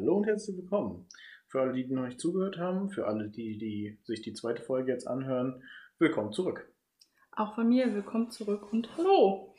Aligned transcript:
Hallo 0.00 0.16
und 0.16 0.26
herzlich 0.26 0.56
willkommen. 0.56 1.06
Für 1.46 1.60
alle, 1.60 1.74
die 1.74 1.84
noch 1.92 2.06
nicht 2.06 2.18
zugehört 2.18 2.56
haben, 2.56 2.88
für 2.88 3.06
alle, 3.06 3.28
die, 3.28 3.58
die 3.58 3.98
sich 4.04 4.22
die 4.22 4.32
zweite 4.32 4.62
Folge 4.62 4.92
jetzt 4.92 5.06
anhören, 5.06 5.62
willkommen 5.98 6.32
zurück. 6.32 6.72
Auch 7.32 7.54
von 7.54 7.68
mir 7.68 7.94
willkommen 7.94 8.30
zurück 8.30 8.72
und 8.72 8.96
hallo. 8.96 9.54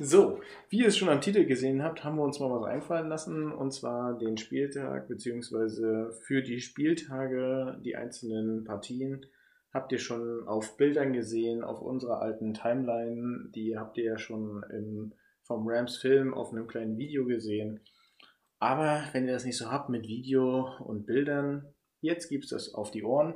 So, 0.00 0.40
wie 0.70 0.78
ihr 0.78 0.86
es 0.86 0.96
schon 0.96 1.10
am 1.10 1.20
Titel 1.20 1.44
gesehen 1.44 1.82
habt, 1.82 2.02
haben 2.02 2.16
wir 2.16 2.22
uns 2.22 2.40
mal 2.40 2.50
was 2.50 2.64
einfallen 2.64 3.10
lassen 3.10 3.52
und 3.52 3.74
zwar 3.74 4.16
den 4.16 4.38
Spieltag 4.38 5.06
beziehungsweise 5.06 6.12
für 6.22 6.40
die 6.40 6.60
Spieltage 6.60 7.78
die 7.84 7.94
einzelnen 7.94 8.64
Partien 8.64 9.26
habt 9.74 9.92
ihr 9.92 9.98
schon 9.98 10.48
auf 10.48 10.78
Bildern 10.78 11.12
gesehen, 11.12 11.62
auf 11.62 11.82
unserer 11.82 12.22
alten 12.22 12.54
Timeline, 12.54 13.50
die 13.54 13.76
habt 13.76 13.98
ihr 13.98 14.04
ja 14.04 14.18
schon 14.18 14.64
im, 14.72 15.12
vom 15.42 15.68
Rams 15.68 15.98
Film 15.98 16.32
auf 16.32 16.52
einem 16.52 16.68
kleinen 16.68 16.96
Video 16.96 17.26
gesehen. 17.26 17.80
Aber 18.58 19.04
wenn 19.12 19.26
ihr 19.26 19.32
das 19.32 19.44
nicht 19.44 19.58
so 19.58 19.70
habt 19.70 19.88
mit 19.88 20.06
Video 20.06 20.78
und 20.78 21.06
Bildern, 21.06 21.74
jetzt 22.00 22.28
gibt 22.28 22.44
es 22.44 22.50
das 22.50 22.74
auf 22.74 22.90
die 22.90 23.04
Ohren. 23.04 23.34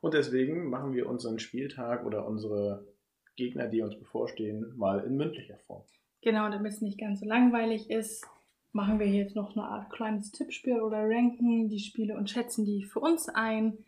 Und 0.00 0.14
deswegen 0.14 0.68
machen 0.68 0.94
wir 0.94 1.08
unseren 1.08 1.38
Spieltag 1.38 2.04
oder 2.04 2.26
unsere 2.26 2.86
Gegner, 3.36 3.68
die 3.68 3.82
uns 3.82 3.98
bevorstehen, 3.98 4.76
mal 4.76 5.00
in 5.00 5.16
mündlicher 5.16 5.58
Form. 5.66 5.84
Genau, 6.22 6.50
damit 6.50 6.72
es 6.72 6.80
nicht 6.80 6.98
ganz 6.98 7.20
so 7.20 7.26
langweilig 7.26 7.90
ist, 7.90 8.26
machen 8.72 8.98
wir 8.98 9.06
jetzt 9.06 9.36
noch 9.36 9.56
eine 9.56 9.64
Art 9.64 9.90
kleines 9.90 10.30
Tippspiel 10.32 10.80
oder 10.80 10.98
ranken 10.98 11.68
die 11.68 11.80
Spiele 11.80 12.16
und 12.16 12.30
schätzen 12.30 12.64
die 12.64 12.84
für 12.84 13.00
uns 13.00 13.28
ein 13.28 13.78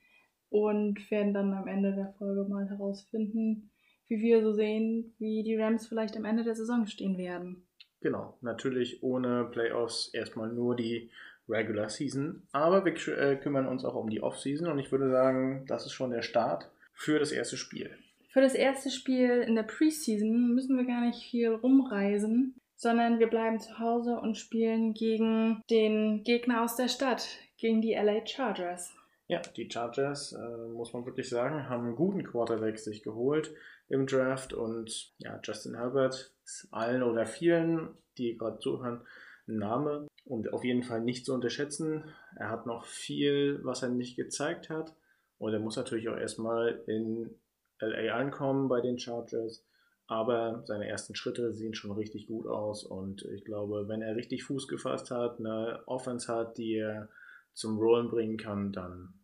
und 0.48 1.10
werden 1.10 1.34
dann 1.34 1.52
am 1.52 1.66
Ende 1.66 1.94
der 1.94 2.12
Folge 2.18 2.48
mal 2.48 2.68
herausfinden, 2.68 3.70
wie 4.06 4.20
wir 4.20 4.42
so 4.42 4.52
sehen, 4.52 5.14
wie 5.18 5.42
die 5.42 5.56
Rams 5.56 5.86
vielleicht 5.86 6.16
am 6.16 6.24
Ende 6.24 6.44
der 6.44 6.54
Saison 6.54 6.86
stehen 6.86 7.16
werden. 7.16 7.66
Genau, 8.02 8.36
natürlich 8.40 9.02
ohne 9.02 9.44
Playoffs 9.44 10.10
erstmal 10.12 10.48
nur 10.48 10.74
die 10.74 11.10
Regular 11.48 11.88
Season, 11.88 12.42
aber 12.52 12.84
wir 12.84 12.94
äh, 13.18 13.36
kümmern 13.36 13.66
uns 13.66 13.84
auch 13.84 13.94
um 13.94 14.10
die 14.10 14.22
Off 14.22 14.38
Season 14.38 14.68
und 14.68 14.78
ich 14.78 14.90
würde 14.90 15.10
sagen, 15.10 15.64
das 15.66 15.86
ist 15.86 15.92
schon 15.92 16.10
der 16.10 16.22
Start 16.22 16.70
für 16.92 17.18
das 17.18 17.32
erste 17.32 17.56
Spiel. 17.56 17.90
Für 18.30 18.40
das 18.40 18.54
erste 18.54 18.90
Spiel 18.90 19.44
in 19.46 19.54
der 19.54 19.62
Preseason 19.62 20.54
müssen 20.54 20.76
wir 20.76 20.84
gar 20.84 21.02
nicht 21.02 21.22
viel 21.30 21.50
rumreisen, 21.50 22.54
sondern 22.76 23.18
wir 23.18 23.28
bleiben 23.28 23.60
zu 23.60 23.78
Hause 23.78 24.18
und 24.18 24.36
spielen 24.36 24.94
gegen 24.94 25.62
den 25.70 26.24
Gegner 26.24 26.62
aus 26.62 26.76
der 26.76 26.88
Stadt, 26.88 27.28
gegen 27.58 27.82
die 27.82 27.92
LA 27.92 28.26
Chargers. 28.26 28.94
Ja, 29.32 29.40
die 29.56 29.66
Chargers, 29.70 30.34
äh, 30.34 30.68
muss 30.74 30.92
man 30.92 31.06
wirklich 31.06 31.30
sagen, 31.30 31.66
haben 31.70 31.86
einen 31.86 31.96
guten 31.96 32.22
Quarterback 32.22 32.78
sich 32.78 33.02
geholt 33.02 33.54
im 33.88 34.06
Draft 34.06 34.52
und 34.52 35.14
ja, 35.16 35.40
Justin 35.42 35.74
Herbert 35.74 36.34
ist 36.44 36.68
allen 36.70 37.02
oder 37.02 37.24
vielen, 37.24 37.96
die 38.18 38.36
gerade 38.36 38.58
zuhören, 38.58 39.00
ein 39.48 39.56
Name 39.56 40.06
und 40.26 40.52
auf 40.52 40.64
jeden 40.64 40.82
Fall 40.82 41.00
nicht 41.00 41.24
zu 41.24 41.32
unterschätzen. 41.32 42.04
Er 42.36 42.50
hat 42.50 42.66
noch 42.66 42.84
viel, 42.84 43.58
was 43.62 43.82
er 43.82 43.88
nicht 43.88 44.16
gezeigt 44.16 44.68
hat 44.68 44.94
und 45.38 45.54
er 45.54 45.60
muss 45.60 45.76
natürlich 45.76 46.10
auch 46.10 46.18
erstmal 46.18 46.82
in 46.86 47.34
LA 47.80 48.14
ankommen 48.14 48.68
bei 48.68 48.82
den 48.82 48.98
Chargers. 48.98 49.64
Aber 50.08 50.62
seine 50.66 50.86
ersten 50.88 51.14
Schritte 51.14 51.54
sehen 51.54 51.72
schon 51.72 51.92
richtig 51.92 52.26
gut 52.26 52.46
aus 52.46 52.84
und 52.84 53.22
ich 53.34 53.46
glaube, 53.46 53.88
wenn 53.88 54.02
er 54.02 54.14
richtig 54.14 54.44
Fuß 54.44 54.68
gefasst 54.68 55.10
hat, 55.10 55.38
eine 55.38 55.80
Offense 55.86 56.30
hat, 56.30 56.58
die 56.58 56.74
er 56.74 57.08
zum 57.54 57.78
Rollen 57.78 58.10
bringen 58.10 58.36
kann, 58.36 58.72
dann 58.72 59.14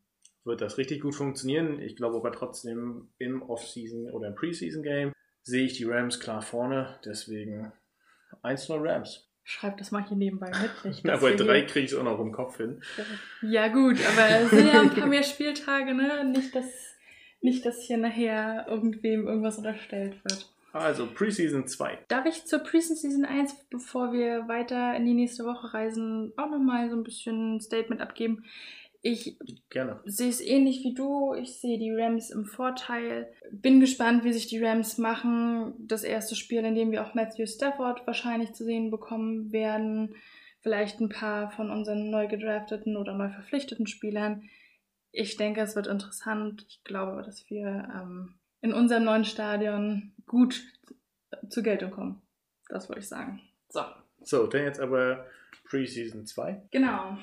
wird 0.49 0.61
das 0.61 0.79
richtig 0.79 1.03
gut 1.03 1.15
funktionieren. 1.15 1.81
Ich 1.81 1.95
glaube 1.95 2.17
aber 2.17 2.33
trotzdem 2.33 3.11
im 3.19 3.43
Off-Season 3.43 4.11
oder 4.11 4.29
im 4.29 4.35
Preseason-Game 4.35 5.13
sehe 5.43 5.67
ich 5.67 5.75
die 5.75 5.85
Rams 5.85 6.19
klar 6.19 6.43
vorne. 6.43 6.99
Deswegen 7.05 7.73
1-0 8.43 8.83
Rams. 8.83 9.29
Schreib 9.45 9.79
das 9.79 9.93
mal 9.93 10.07
hier 10.07 10.17
nebenbei 10.17 10.51
mit. 10.51 11.01
Ja, 11.05 11.17
bei 11.17 11.35
drei 11.35 11.63
kriege 11.63 11.87
ich 11.87 11.93
es 11.93 11.99
auch 11.99 12.03
noch 12.03 12.19
im 12.21 12.33
Kopf 12.33 12.59
hin. 12.59 12.83
Ja, 13.41 13.69
gut, 13.69 13.97
aber 14.07 14.29
es 14.29 14.51
sind 14.51 14.67
ja 14.67 14.83
ein 14.83 14.91
paar 14.91 15.07
mehr 15.07 15.23
Spieltage, 15.23 15.95
ne? 15.95 16.25
Nicht, 16.25 16.55
dass, 16.55 16.67
nicht, 17.41 17.65
dass 17.65 17.83
hier 17.83 17.97
nachher 17.97 18.67
irgendwem 18.69 19.27
irgendwas 19.27 19.57
unterstellt 19.57 20.23
wird. 20.25 20.53
Also 20.73 21.07
Preseason 21.07 21.67
2. 21.67 21.99
Darf 22.09 22.27
ich 22.27 22.45
zur 22.45 22.59
Preseason 22.59 23.25
1, 23.25 23.69
bevor 23.71 24.13
wir 24.13 24.49
weiter 24.49 24.95
in 24.97 25.07
die 25.07 25.15
nächste 25.15 25.45
Woche 25.45 25.73
reisen, 25.73 26.35
auch 26.37 26.51
nochmal 26.51 26.91
so 26.91 26.97
ein 26.97 27.03
bisschen 27.03 27.57
ein 27.57 27.61
Statement 27.61 28.03
abgeben? 28.03 28.45
Ich 29.01 29.39
sehe 30.05 30.29
es 30.29 30.41
ähnlich 30.41 30.83
wie 30.83 30.95
du. 30.95 31.33
Ich 31.35 31.61
sehe 31.61 31.79
die 31.79 31.93
Rams 31.93 32.31
im 32.31 32.45
Vorteil. 32.45 33.33
Bin 33.53 33.81
gespannt, 33.81 34.25
wie 34.25 34.33
sich 34.33 34.49
die 34.49 34.63
Rams 34.63 34.99
machen. 34.99 35.75
Das 35.79 36.03
erste 36.03 36.35
Spiel, 36.35 36.65
in 36.65 36.75
dem 36.75 36.91
wir 36.91 37.07
auch 37.07 37.15
Matthew 37.15 37.47
Stafford 37.47 38.07
wahrscheinlich 38.07 38.55
zu 38.55 38.65
sehen 38.65 38.91
bekommen 38.91 39.53
werden. 39.53 40.17
Vielleicht 40.61 41.01
ein 41.01 41.09
paar 41.09 41.51
von 41.53 41.71
unseren 41.71 42.11
neu 42.11 42.27
gedrafteten 42.27 42.97
oder 42.97 43.15
neu 43.15 43.31
verpflichteten 43.31 43.87
Spielern. 43.87 44.49
Ich 45.13 45.37
denke, 45.37 45.61
es 45.61 45.77
wird 45.77 45.87
interessant. 45.87 46.67
Ich 46.69 46.83
glaube, 46.83 47.23
dass 47.23 47.49
wir 47.49 47.89
ähm, 47.95 48.35
in 48.61 48.73
unserem 48.73 49.05
neuen 49.05 49.25
Stadion 49.25 50.13
gut 50.27 50.61
zur 51.49 51.63
Geltung 51.63 51.93
kommen. 51.93 52.23
Das 52.69 52.89
wollte 52.89 53.01
ich 53.01 53.09
sagen. 53.09 53.41
So. 53.69 53.83
So, 54.23 54.47
dann 54.47 54.65
jetzt 54.65 54.81
aber 54.81 55.27
Preseason 55.65 56.27
2. 56.27 56.69
Genau. 56.73 57.17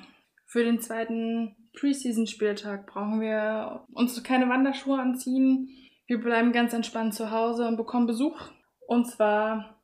Für 0.46 0.64
den 0.64 0.80
zweiten 0.80 1.56
Preseason-Spieltag 1.76 2.88
brauchen 2.88 3.22
wir 3.22 3.86
uns 3.94 4.22
keine 4.24 4.50
Wanderschuhe 4.50 5.00
anziehen. 5.00 5.70
Wir 6.08 6.20
bleiben 6.20 6.52
ganz 6.52 6.74
entspannt 6.74 7.14
zu 7.14 7.32
Hause 7.32 7.68
und 7.68 7.78
bekommen 7.78 8.08
Besuch. 8.08 8.40
Und 8.88 9.06
zwar, 9.06 9.80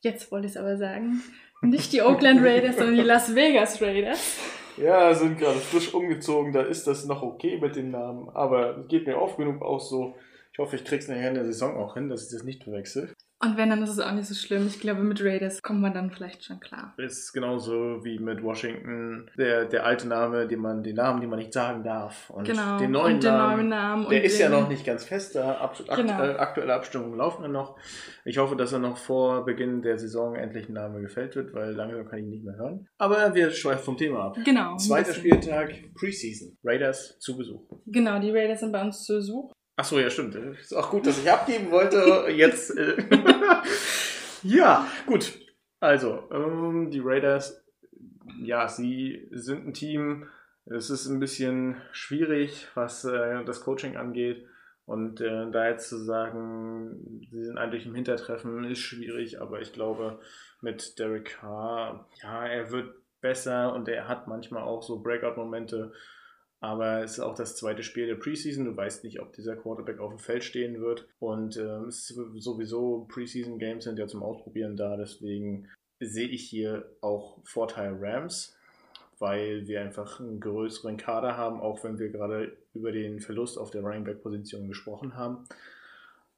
jetzt 0.00 0.30
wollte 0.32 0.46
ich 0.46 0.52
es 0.52 0.56
aber 0.56 0.76
sagen, 0.76 1.22
nicht 1.62 1.92
die 1.92 2.02
Oakland 2.02 2.42
Raiders, 2.42 2.76
sondern 2.76 2.96
die 2.96 3.02
Las 3.02 3.34
Vegas 3.34 3.80
Raiders. 3.80 4.38
Ja, 4.76 5.14
sind 5.14 5.38
gerade 5.38 5.58
frisch 5.58 5.92
umgezogen, 5.92 6.52
da 6.52 6.62
ist 6.62 6.86
das 6.86 7.04
noch 7.04 7.22
okay 7.22 7.58
mit 7.60 7.76
den 7.76 7.90
Namen. 7.90 8.28
Aber 8.30 8.78
es 8.78 8.88
geht 8.88 9.06
mir 9.06 9.20
oft 9.20 9.36
genug 9.36 9.62
auch 9.62 9.80
so. 9.80 10.14
Ich 10.52 10.58
hoffe, 10.58 10.76
ich 10.76 10.84
krieg's 10.84 11.08
nachher 11.08 11.28
in 11.28 11.34
der 11.34 11.46
Saison 11.46 11.76
auch 11.76 11.94
hin, 11.94 12.08
dass 12.10 12.24
ich 12.26 12.30
das 12.36 12.44
nicht 12.44 12.64
verwechsel. 12.64 13.12
Und 13.44 13.56
wenn, 13.56 13.70
dann 13.70 13.82
ist 13.82 13.88
es 13.90 13.98
auch 13.98 14.12
nicht 14.12 14.26
so 14.28 14.34
schlimm. 14.34 14.68
Ich 14.68 14.78
glaube, 14.78 15.02
mit 15.02 15.20
Raiders 15.20 15.60
kommt 15.62 15.80
man 15.80 15.92
dann 15.92 16.12
vielleicht 16.12 16.44
schon 16.44 16.60
klar. 16.60 16.94
Ist 16.98 17.32
genauso 17.32 18.04
wie 18.04 18.20
mit 18.20 18.40
Washington. 18.44 19.28
Der, 19.36 19.64
der 19.64 19.84
alte 19.84 20.06
Name, 20.06 20.46
den 20.46 20.60
man, 20.60 20.84
den 20.84 20.94
Namen, 20.94 21.20
den 21.20 21.28
man 21.28 21.40
nicht 21.40 21.52
sagen 21.52 21.82
darf. 21.82 22.30
Und 22.30 22.46
Genau. 22.46 22.78
den 22.78 22.92
neuen 22.92 23.14
und 23.14 23.24
den 23.24 23.32
Namen. 23.32 23.56
neuen 23.56 23.68
Namen. 23.70 24.08
Der 24.10 24.22
ist 24.22 24.38
ja 24.38 24.48
noch 24.48 24.68
nicht 24.68 24.86
ganz 24.86 25.04
fest 25.04 25.34
da. 25.34 25.54
Ab, 25.54 25.76
akt, 25.88 25.96
Genau. 25.96 26.22
äh, 26.22 26.36
aktuelle 26.36 26.74
Abstimmungen 26.74 27.16
laufen 27.18 27.42
ja 27.42 27.48
noch. 27.48 27.76
Ich 28.24 28.38
hoffe, 28.38 28.54
dass 28.54 28.72
er 28.72 28.78
noch 28.78 28.96
vor 28.96 29.44
Beginn 29.44 29.82
der 29.82 29.98
Saison 29.98 30.36
endlich 30.36 30.68
ein 30.68 30.74
Name 30.74 31.00
gefällt 31.00 31.34
wird, 31.34 31.52
weil 31.52 31.72
langsam 31.72 32.06
kann 32.06 32.20
ich 32.20 32.24
ihn 32.26 32.30
nicht 32.30 32.44
mehr 32.44 32.56
hören. 32.56 32.86
Aber 32.98 33.34
wir 33.34 33.50
schweifen 33.50 33.82
vom 33.82 33.96
Thema 33.96 34.26
ab. 34.26 34.36
Genau. 34.44 34.76
Zweiter. 34.76 35.14
Spieltag, 35.14 35.72
Preseason. 35.98 36.56
Raiders 36.62 37.18
zu 37.18 37.36
Besuch. 37.36 37.62
Genau, 37.86 38.20
die 38.20 38.30
Raiders 38.30 38.60
sind 38.60 38.70
bei 38.70 38.82
uns 38.82 39.02
zu 39.04 39.14
Besuch. 39.14 39.50
Achso, 39.76 39.98
ja, 39.98 40.10
stimmt. 40.10 40.34
Ist 40.34 40.74
auch 40.74 40.90
gut, 40.90 41.06
dass 41.06 41.18
ich 41.18 41.30
abgeben 41.30 41.70
wollte. 41.70 42.26
Jetzt. 42.30 42.76
Äh, 42.76 42.96
ja, 44.42 44.86
gut. 45.06 45.38
Also, 45.80 46.28
ähm, 46.30 46.90
die 46.90 47.00
Raiders, 47.02 47.64
ja, 48.40 48.68
sie 48.68 49.28
sind 49.30 49.66
ein 49.66 49.74
Team. 49.74 50.28
Es 50.66 50.90
ist 50.90 51.06
ein 51.06 51.18
bisschen 51.18 51.80
schwierig, 51.90 52.68
was 52.74 53.04
äh, 53.04 53.44
das 53.44 53.62
Coaching 53.62 53.96
angeht. 53.96 54.46
Und 54.84 55.20
äh, 55.20 55.50
da 55.50 55.68
jetzt 55.68 55.88
zu 55.88 55.98
sagen, 55.98 57.26
sie 57.30 57.44
sind 57.44 57.56
eigentlich 57.56 57.86
im 57.86 57.94
Hintertreffen, 57.94 58.64
ist 58.64 58.80
schwierig. 58.80 59.40
Aber 59.40 59.60
ich 59.60 59.72
glaube, 59.72 60.20
mit 60.60 60.98
Derek 60.98 61.36
Carr, 61.40 62.08
ja, 62.22 62.46
er 62.46 62.70
wird 62.70 62.94
besser 63.20 63.72
und 63.74 63.88
er 63.88 64.08
hat 64.08 64.28
manchmal 64.28 64.62
auch 64.62 64.82
so 64.82 65.00
Breakout-Momente. 65.00 65.92
Aber 66.62 67.02
es 67.02 67.14
ist 67.14 67.20
auch 67.20 67.34
das 67.34 67.56
zweite 67.56 67.82
Spiel 67.82 68.06
der 68.06 68.14
Preseason. 68.14 68.64
Du 68.64 68.76
weißt 68.76 69.02
nicht, 69.02 69.20
ob 69.20 69.32
dieser 69.32 69.56
Quarterback 69.56 69.98
auf 69.98 70.10
dem 70.10 70.20
Feld 70.20 70.44
stehen 70.44 70.80
wird. 70.80 71.08
Und 71.18 71.56
ist 71.56 72.06
sowieso 72.36 73.04
Preseason-Games 73.10 73.82
sind 73.82 73.98
ja 73.98 74.06
zum 74.06 74.22
Ausprobieren 74.22 74.76
da. 74.76 74.96
Deswegen 74.96 75.68
sehe 75.98 76.28
ich 76.28 76.48
hier 76.48 76.88
auch 77.00 77.40
Vorteil 77.44 77.96
Rams, 77.98 78.56
weil 79.18 79.66
wir 79.66 79.80
einfach 79.80 80.20
einen 80.20 80.38
größeren 80.38 80.96
Kader 80.96 81.36
haben, 81.36 81.60
auch 81.60 81.82
wenn 81.82 81.98
wir 81.98 82.10
gerade 82.10 82.56
über 82.74 82.92
den 82.92 83.18
Verlust 83.18 83.58
auf 83.58 83.72
der 83.72 83.82
Running 83.82 84.04
Back-Position 84.04 84.68
gesprochen 84.68 85.16
haben. 85.16 85.44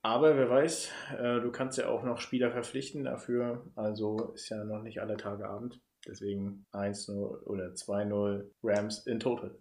Aber 0.01 0.39
wer 0.39 0.49
weiß, 0.49 0.91
äh, 1.19 1.41
du 1.43 1.51
kannst 1.51 1.77
ja 1.77 1.89
auch 1.89 2.03
noch 2.03 2.19
Spieler 2.19 2.51
verpflichten 2.51 3.05
dafür. 3.05 3.67
Also 3.75 4.33
ist 4.33 4.49
ja 4.49 4.65
noch 4.65 4.83
nicht 4.83 5.03
alle 5.03 5.19
Tage 5.19 5.47
Abend. 5.47 5.83
Deswegen 6.07 6.65
1-0 6.73 7.43
oder 7.45 7.75
2-0 7.75 8.47
Rams 8.63 9.07
in 9.07 9.21
total. 9.21 9.55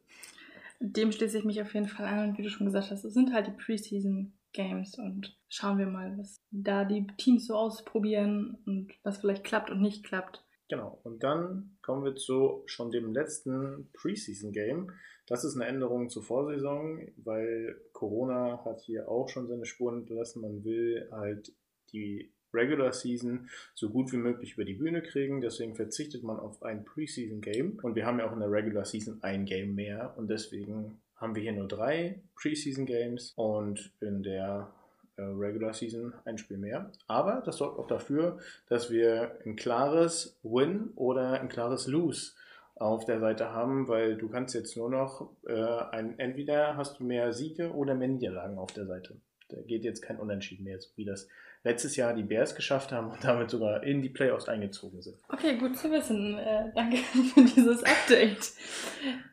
Dem 0.85 1.13
schließe 1.13 1.37
ich 1.37 1.45
mich 1.45 1.61
auf 1.61 1.73
jeden 1.73 1.87
Fall 1.87 2.05
an. 2.05 2.29
Und 2.29 2.37
wie 2.37 2.43
du 2.43 2.49
schon 2.49 2.65
gesagt 2.65 2.91
hast, 2.91 3.05
es 3.05 3.13
sind 3.13 3.33
halt 3.33 3.47
die 3.47 3.51
Preseason 3.51 4.33
Games 4.51 4.97
und 4.97 5.35
schauen 5.49 5.77
wir 5.77 5.87
mal, 5.87 6.17
was 6.17 6.41
da 6.51 6.85
die 6.85 7.07
Teams 7.17 7.47
so 7.47 7.55
ausprobieren 7.55 8.57
und 8.65 8.93
was 9.01 9.17
vielleicht 9.17 9.43
klappt 9.43 9.71
und 9.71 9.81
nicht 9.81 10.05
klappt. 10.05 10.43
Genau, 10.69 10.99
und 11.03 11.23
dann 11.23 11.77
kommen 11.81 12.03
wir 12.03 12.15
zu 12.15 12.63
schon 12.65 12.91
dem 12.91 13.13
letzten 13.13 13.89
Preseason-Game. 13.93 14.91
Das 15.25 15.43
ist 15.43 15.55
eine 15.55 15.65
Änderung 15.65 16.09
zur 16.09 16.23
Vorsaison, 16.23 17.07
weil 17.17 17.79
Corona 17.93 18.63
hat 18.65 18.81
hier 18.81 19.07
auch 19.07 19.29
schon 19.29 19.47
seine 19.47 19.65
Spuren 19.65 19.99
hinterlassen. 19.99 20.41
Man 20.41 20.63
will 20.63 21.07
halt 21.11 21.53
die 21.91 22.33
Regular 22.53 22.93
Season 22.93 23.49
so 23.73 23.89
gut 23.89 24.11
wie 24.11 24.17
möglich 24.17 24.53
über 24.53 24.65
die 24.65 24.75
Bühne 24.75 25.01
kriegen. 25.01 25.41
Deswegen 25.41 25.75
verzichtet 25.75 26.23
man 26.23 26.39
auf 26.39 26.63
ein 26.63 26.85
Preseason 26.85 27.41
Game. 27.41 27.79
Und 27.81 27.95
wir 27.95 28.05
haben 28.05 28.19
ja 28.19 28.27
auch 28.27 28.33
in 28.33 28.39
der 28.39 28.51
Regular 28.51 28.85
Season 28.85 29.19
ein 29.21 29.45
Game 29.45 29.75
mehr. 29.75 30.13
Und 30.17 30.29
deswegen 30.29 30.99
haben 31.15 31.35
wir 31.35 31.41
hier 31.41 31.53
nur 31.53 31.67
drei 31.67 32.21
Preseason 32.35 32.85
Games 32.85 33.33
und 33.35 33.91
in 34.01 34.23
der 34.23 34.71
äh, 35.15 35.21
Regular 35.21 35.73
Season 35.73 36.13
ein 36.25 36.37
Spiel 36.37 36.57
mehr. 36.57 36.91
Aber 37.07 37.41
das 37.45 37.57
sorgt 37.57 37.79
auch 37.79 37.87
dafür, 37.87 38.39
dass 38.67 38.89
wir 38.89 39.37
ein 39.45 39.55
klares 39.55 40.37
Win 40.43 40.91
oder 40.95 41.39
ein 41.39 41.49
klares 41.49 41.87
Lose 41.87 42.33
auf 42.75 43.05
der 43.05 43.19
Seite 43.19 43.51
haben, 43.51 43.87
weil 43.87 44.17
du 44.17 44.27
kannst 44.27 44.55
jetzt 44.55 44.75
nur 44.75 44.89
noch 44.89 45.29
äh, 45.47 45.53
ein, 45.91 46.17
entweder 46.17 46.75
hast 46.75 46.99
du 46.99 47.03
mehr 47.03 47.31
Siege 47.31 47.71
oder 47.71 47.93
mehr 47.93 48.07
Niederlagen 48.07 48.57
auf 48.57 48.73
der 48.73 48.85
Seite. 48.85 49.15
Da 49.53 49.61
geht 49.61 49.83
jetzt 49.83 50.01
kein 50.01 50.19
Unentschieden 50.19 50.63
mehr, 50.63 50.79
so 50.79 50.89
wie 50.95 51.05
das 51.05 51.27
letztes 51.63 51.95
Jahr 51.95 52.13
die 52.13 52.23
Bears 52.23 52.55
geschafft 52.55 52.91
haben 52.91 53.11
und 53.11 53.23
damit 53.23 53.49
sogar 53.49 53.83
in 53.83 54.01
die 54.01 54.09
Playoffs 54.09 54.49
eingezogen 54.49 55.01
sind. 55.01 55.17
Okay, 55.29 55.57
gut 55.57 55.77
zu 55.77 55.91
wissen. 55.91 56.37
Äh, 56.37 56.71
danke 56.75 56.97
für 57.33 57.43
dieses 57.43 57.83
Update. 57.83 58.51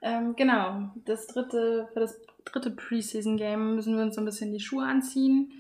Ähm, 0.03 0.37
genau, 0.37 0.91
das 1.05 1.27
dritte, 1.27 1.89
für 1.93 2.01
das 2.01 2.21
dritte 2.45 2.71
Preseason-Game 2.71 3.75
müssen 3.75 3.97
wir 3.97 4.03
uns 4.03 4.15
so 4.15 4.21
ein 4.21 4.27
bisschen 4.27 4.53
die 4.53 4.61
Schuhe 4.61 4.85
anziehen 4.85 5.53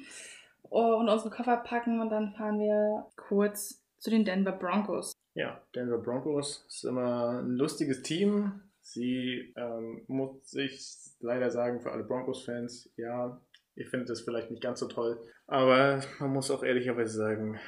und 0.62 1.08
unsere 1.08 1.30
Koffer 1.30 1.56
packen 1.58 2.00
und 2.00 2.10
dann 2.10 2.32
fahren 2.32 2.60
wir 2.60 3.06
kurz 3.16 3.82
zu 3.98 4.10
den 4.10 4.24
Denver 4.24 4.52
Broncos. 4.52 5.12
Ja, 5.34 5.60
Denver 5.74 5.98
Broncos 5.98 6.64
ist 6.68 6.84
immer 6.84 7.40
ein 7.40 7.56
lustiges 7.56 8.02
Team. 8.02 8.60
Sie 8.82 9.52
ähm, 9.56 10.02
muss 10.06 10.54
ich 10.54 10.88
leider 11.20 11.50
sagen, 11.50 11.80
für 11.80 11.92
alle 11.92 12.04
Broncos-Fans, 12.04 12.90
ja, 12.96 13.40
ihr 13.76 13.86
findet 13.86 14.10
es 14.10 14.22
vielleicht 14.22 14.50
nicht 14.50 14.62
ganz 14.62 14.80
so 14.80 14.88
toll. 14.88 15.20
Aber 15.46 16.00
man 16.18 16.32
muss 16.32 16.50
auch 16.50 16.62
ehrlicherweise 16.62 17.16
sagen, 17.16 17.58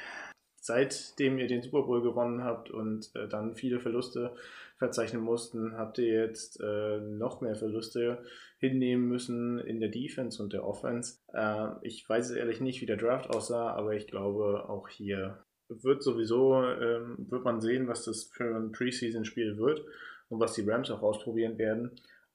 seitdem 0.55 1.37
ihr 1.39 1.47
den 1.47 1.61
Super 1.61 1.83
Bowl 1.83 2.01
gewonnen 2.01 2.43
habt 2.43 2.71
und 2.71 3.11
äh, 3.15 3.27
dann 3.27 3.55
viele 3.55 3.79
Verluste 3.79 4.35
verzeichnen 4.77 5.21
mussten, 5.21 5.77
habt 5.77 5.97
ihr 5.97 6.25
jetzt 6.25 6.59
äh, 6.61 6.99
noch 6.99 7.41
mehr 7.41 7.55
Verluste 7.55 8.23
hinnehmen 8.59 9.07
müssen 9.07 9.59
in 9.59 9.81
der 9.81 9.89
Defense 9.89 10.41
und 10.41 10.53
der 10.53 10.65
Offense. 10.65 11.19
Äh, 11.33 11.67
ich 11.81 12.07
weiß 12.07 12.31
ehrlich 12.31 12.61
nicht, 12.61 12.81
wie 12.81 12.85
der 12.85 12.97
Draft 12.97 13.29
aussah, 13.29 13.71
aber 13.71 13.93
ich 13.93 14.07
glaube, 14.07 14.69
auch 14.69 14.87
hier 14.87 15.43
wird 15.67 16.01
sowieso, 16.03 16.63
ähm, 16.63 17.15
wird 17.29 17.43
man 17.43 17.61
sehen, 17.61 17.87
was 17.87 18.05
das 18.05 18.23
für 18.23 18.55
ein 18.55 18.71
Preseason-Spiel 18.71 19.57
wird 19.57 19.83
und 20.29 20.39
was 20.39 20.53
die 20.53 20.67
Rams 20.67 20.91
auch 20.91 21.01
ausprobieren 21.01 21.57
werden. 21.57 21.91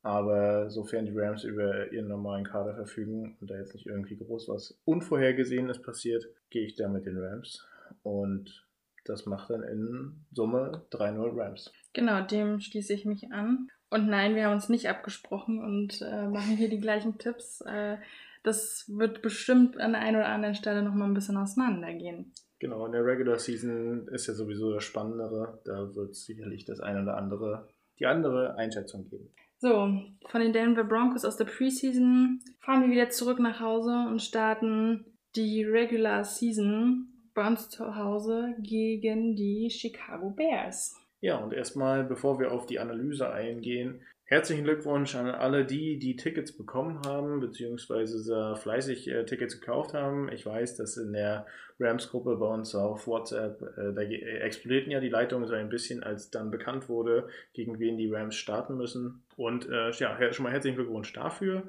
Aber 0.08 0.70
sofern 0.70 1.04
die 1.04 1.12
Rams 1.14 1.44
über 1.44 1.92
ihren 1.92 2.08
normalen 2.08 2.46
Kader 2.46 2.74
verfügen 2.74 3.36
und 3.42 3.50
da 3.50 3.58
jetzt 3.58 3.74
nicht 3.74 3.84
irgendwie 3.84 4.16
groß 4.16 4.48
was 4.48 4.80
Unvorhergesehenes 4.86 5.82
passiert, 5.82 6.26
gehe 6.48 6.64
ich 6.64 6.76
da 6.76 6.88
mit 6.88 7.04
den 7.04 7.18
Rams. 7.18 7.68
Und 8.02 8.66
das 9.04 9.26
macht 9.26 9.50
dann 9.50 9.62
in 9.62 10.24
Summe 10.32 10.86
3-0 10.92 11.38
Rams. 11.38 11.70
Genau, 11.92 12.22
dem 12.22 12.58
schließe 12.58 12.94
ich 12.94 13.04
mich 13.04 13.32
an. 13.32 13.68
Und 13.90 14.08
nein, 14.08 14.34
wir 14.34 14.46
haben 14.46 14.54
uns 14.54 14.70
nicht 14.70 14.88
abgesprochen 14.88 15.62
und 15.62 16.00
äh, 16.00 16.26
machen 16.26 16.56
hier 16.56 16.70
die 16.70 16.80
gleichen 16.80 17.18
Tipps. 17.18 17.60
Äh, 17.66 17.98
das 18.44 18.86
wird 18.88 19.20
bestimmt 19.20 19.78
an 19.78 19.92
der 19.92 20.00
einen 20.00 20.16
oder 20.16 20.28
anderen 20.28 20.54
Stelle 20.54 20.82
nochmal 20.82 21.08
ein 21.08 21.14
bisschen 21.14 21.36
auseinandergehen. 21.36 22.32
Genau, 22.60 22.86
in 22.86 22.92
der 22.92 23.04
Regular 23.04 23.38
Season 23.38 24.08
ist 24.08 24.26
ja 24.26 24.32
sowieso 24.32 24.72
das 24.72 24.84
Spannendere. 24.84 25.60
Da 25.66 25.94
wird 25.94 26.12
es 26.12 26.24
sicherlich 26.24 26.64
das 26.64 26.80
eine 26.80 27.02
oder 27.02 27.18
andere, 27.18 27.68
die 27.98 28.06
andere 28.06 28.56
Einschätzung 28.56 29.04
geben. 29.04 29.34
So, 29.60 29.92
von 30.28 30.40
den 30.40 30.52
Denver 30.52 30.84
Broncos 30.84 31.24
aus 31.24 31.36
der 31.36 31.46
Preseason 31.46 32.40
fahren 32.60 32.82
wir 32.82 32.90
wieder 32.90 33.10
zurück 33.10 33.40
nach 33.40 33.58
Hause 33.58 34.06
und 34.08 34.22
starten 34.22 35.04
die 35.34 35.64
Regular 35.64 36.24
Season 36.24 37.08
bei 37.34 37.46
uns 37.46 37.68
zu 37.68 37.96
Hause 37.96 38.54
gegen 38.60 39.34
die 39.34 39.68
Chicago 39.70 40.30
Bears. 40.30 40.96
Ja, 41.20 41.38
und 41.38 41.52
erstmal, 41.52 42.04
bevor 42.04 42.38
wir 42.38 42.52
auf 42.52 42.66
die 42.66 42.78
Analyse 42.78 43.30
eingehen, 43.32 44.00
Herzlichen 44.30 44.64
Glückwunsch 44.64 45.14
an 45.14 45.26
alle 45.26 45.64
die, 45.64 45.98
die 45.98 46.14
Tickets 46.14 46.52
bekommen 46.52 47.00
haben, 47.06 47.40
beziehungsweise 47.40 48.56
fleißig 48.56 49.08
äh, 49.08 49.24
Tickets 49.24 49.58
gekauft 49.58 49.94
haben. 49.94 50.30
Ich 50.30 50.44
weiß, 50.44 50.76
dass 50.76 50.98
in 50.98 51.14
der 51.14 51.46
Rams-Gruppe 51.80 52.36
bei 52.36 52.44
uns 52.44 52.74
auf 52.74 53.06
WhatsApp, 53.06 53.62
äh, 53.78 53.94
da 53.94 54.02
explodierten 54.02 54.92
ja 54.92 55.00
die 55.00 55.08
Leitungen 55.08 55.48
so 55.48 55.54
ein 55.54 55.70
bisschen, 55.70 56.02
als 56.02 56.30
dann 56.30 56.50
bekannt 56.50 56.90
wurde, 56.90 57.26
gegen 57.54 57.78
wen 57.78 57.96
die 57.96 58.12
Rams 58.12 58.36
starten 58.36 58.76
müssen. 58.76 59.22
Und 59.38 59.66
äh, 59.70 59.92
ja, 59.92 60.32
schon 60.34 60.42
mal 60.42 60.52
herzlichen 60.52 60.76
Glückwunsch 60.76 61.10
dafür. 61.14 61.62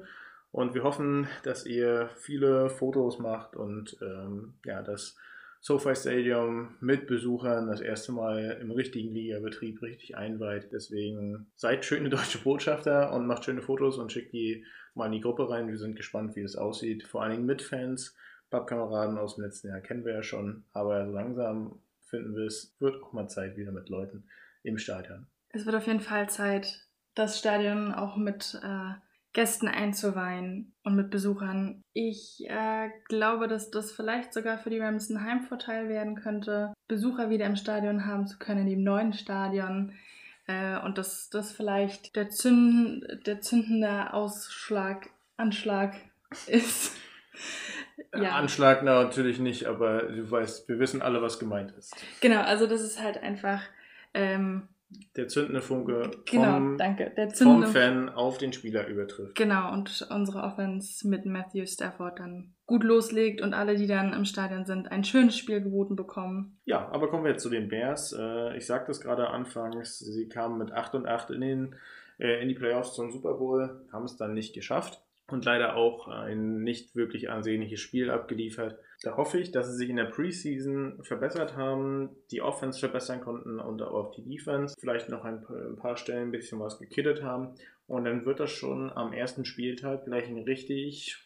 Und 0.52 0.74
wir 0.74 0.82
hoffen, 0.82 1.28
dass 1.44 1.64
ihr 1.64 2.10
viele 2.16 2.68
Fotos 2.68 3.18
macht 3.18 3.56
und 3.56 3.96
ähm, 4.02 4.52
ja, 4.66 4.82
dass 4.82 5.16
SoFi 5.60 5.94
Stadium 5.94 6.76
mit 6.80 7.06
Besuchern 7.06 7.66
das 7.66 7.80
erste 7.80 8.12
Mal 8.12 8.58
im 8.60 8.70
richtigen 8.70 9.12
Ligabetrieb 9.12 9.82
richtig 9.82 10.16
einweiht. 10.16 10.72
Deswegen 10.72 11.46
seid 11.54 11.84
schöne 11.84 12.08
deutsche 12.08 12.38
Botschafter 12.38 13.12
und 13.12 13.26
macht 13.26 13.44
schöne 13.44 13.62
Fotos 13.62 13.98
und 13.98 14.10
schickt 14.10 14.32
die 14.32 14.64
mal 14.94 15.06
in 15.06 15.12
die 15.12 15.20
Gruppe 15.20 15.50
rein. 15.50 15.68
Wir 15.68 15.78
sind 15.78 15.96
gespannt, 15.96 16.34
wie 16.34 16.42
es 16.42 16.56
aussieht. 16.56 17.04
Vor 17.04 17.22
allen 17.22 17.32
Dingen 17.32 17.46
mit 17.46 17.62
Fans. 17.62 18.16
Pappkameraden 18.50 19.16
aus 19.16 19.36
dem 19.36 19.44
letzten 19.44 19.68
Jahr 19.68 19.80
kennen 19.80 20.04
wir 20.04 20.12
ja 20.12 20.22
schon, 20.22 20.64
aber 20.72 21.04
langsam 21.04 21.78
finden 22.06 22.34
wir 22.34 22.46
es, 22.46 22.74
wird 22.80 23.00
auch 23.02 23.12
mal 23.12 23.28
Zeit 23.28 23.56
wieder 23.56 23.70
mit 23.70 23.88
Leuten 23.88 24.24
im 24.64 24.76
Stadion. 24.76 25.26
Es 25.50 25.66
wird 25.66 25.76
auf 25.76 25.86
jeden 25.86 26.00
Fall 26.00 26.28
Zeit, 26.28 26.86
das 27.14 27.38
Stadion 27.38 27.92
auch 27.92 28.16
mit 28.16 28.60
äh, 28.62 28.94
Gästen 29.32 29.68
einzuweihen 29.68 30.72
und 30.82 30.96
mit 30.96 31.10
Besuchern. 31.10 31.82
Ich 31.92 32.44
äh, 32.48 32.88
glaube, 33.08 33.46
dass 33.46 33.70
das 33.70 33.92
vielleicht 33.92 34.32
sogar 34.32 34.58
für 34.58 34.70
die 34.70 34.80
Rams 34.80 35.08
ein 35.08 35.24
Heimvorteil 35.24 35.88
werden 35.88 36.16
könnte, 36.16 36.74
Besucher 36.88 37.30
wieder 37.30 37.46
im 37.46 37.56
Stadion 37.56 38.06
haben 38.06 38.26
zu 38.26 38.38
können, 38.38 38.62
in 38.62 38.70
dem 38.70 38.82
neuen 38.82 39.12
Stadion. 39.12 39.92
Äh, 40.46 40.80
und 40.80 40.98
dass 40.98 41.30
das 41.30 41.52
vielleicht 41.52 42.16
der, 42.16 42.30
Zünd, 42.30 43.06
der 43.24 43.40
zündende 43.40 44.12
Ausschlag, 44.12 45.10
Anschlag 45.36 45.94
ist. 46.48 46.96
ja. 48.14 48.32
Anschlag 48.32 48.82
na, 48.82 49.04
natürlich 49.04 49.38
nicht, 49.38 49.66
aber 49.66 50.02
du 50.02 50.28
weißt, 50.28 50.68
wir 50.68 50.80
wissen 50.80 51.02
alle, 51.02 51.22
was 51.22 51.38
gemeint 51.38 51.72
ist. 51.78 51.94
Genau, 52.20 52.40
also 52.40 52.66
das 52.66 52.80
ist 52.80 53.00
halt 53.00 53.22
einfach. 53.22 53.62
Ähm, 54.12 54.68
der 55.16 55.28
zündende 55.28 55.60
Funke 55.60 56.10
genau, 56.24 56.54
vom, 56.54 56.78
danke. 56.78 57.12
Der 57.16 57.28
zündende, 57.28 57.66
vom 57.66 57.74
Fan 57.74 58.08
auf 58.08 58.38
den 58.38 58.52
Spieler 58.52 58.86
übertrifft. 58.86 59.36
Genau, 59.36 59.72
und 59.72 60.06
unsere 60.10 60.42
Offense 60.42 61.06
mit 61.06 61.26
Matthew 61.26 61.66
Stafford 61.66 62.18
dann 62.18 62.54
gut 62.66 62.84
loslegt 62.84 63.40
und 63.40 63.54
alle, 63.54 63.76
die 63.76 63.86
dann 63.86 64.12
im 64.12 64.24
Stadion 64.24 64.64
sind, 64.64 64.90
ein 64.90 65.04
schönes 65.04 65.36
Spiel 65.36 65.60
geboten 65.60 65.96
bekommen. 65.96 66.58
Ja, 66.64 66.88
aber 66.90 67.08
kommen 67.08 67.24
wir 67.24 67.32
jetzt 67.32 67.42
zu 67.42 67.50
den 67.50 67.68
Bears. 67.68 68.12
Äh, 68.16 68.56
ich 68.56 68.66
sagte 68.66 68.90
es 68.90 69.00
gerade 69.00 69.30
anfangs, 69.30 69.98
sie 69.98 70.28
kamen 70.28 70.58
mit 70.58 70.72
8 70.72 70.94
und 70.94 71.06
8 71.06 71.30
in, 71.30 71.40
den, 71.40 71.74
äh, 72.18 72.42
in 72.42 72.48
die 72.48 72.54
Playoffs 72.54 72.94
zum 72.94 73.10
Super 73.10 73.34
Bowl, 73.34 73.86
haben 73.92 74.04
es 74.04 74.16
dann 74.16 74.34
nicht 74.34 74.54
geschafft 74.54 75.02
und 75.28 75.44
leider 75.44 75.76
auch 75.76 76.08
ein 76.08 76.62
nicht 76.62 76.94
wirklich 76.96 77.30
ansehnliches 77.30 77.80
Spiel 77.80 78.10
abgeliefert. 78.10 78.78
Da 79.02 79.16
hoffe 79.16 79.38
ich, 79.38 79.50
dass 79.50 79.70
sie 79.70 79.76
sich 79.76 79.88
in 79.88 79.96
der 79.96 80.04
Preseason 80.04 81.02
verbessert 81.02 81.56
haben, 81.56 82.10
die 82.30 82.42
Offense 82.42 82.78
verbessern 82.78 83.22
konnten 83.22 83.58
und 83.58 83.80
auch 83.80 84.14
die 84.14 84.22
Defense. 84.22 84.74
Vielleicht 84.78 85.08
noch 85.08 85.24
ein 85.24 85.42
paar 85.76 85.96
Stellen 85.96 86.28
ein 86.28 86.32
bisschen 86.32 86.60
was 86.60 86.78
gekittet 86.78 87.22
haben. 87.22 87.54
Und 87.86 88.04
dann 88.04 88.26
wird 88.26 88.40
das 88.40 88.50
schon 88.50 88.92
am 88.92 89.12
ersten 89.12 89.44
Spieltag 89.46 90.04
gleich 90.04 90.28
ein 90.28 90.38
richtig 90.38 91.16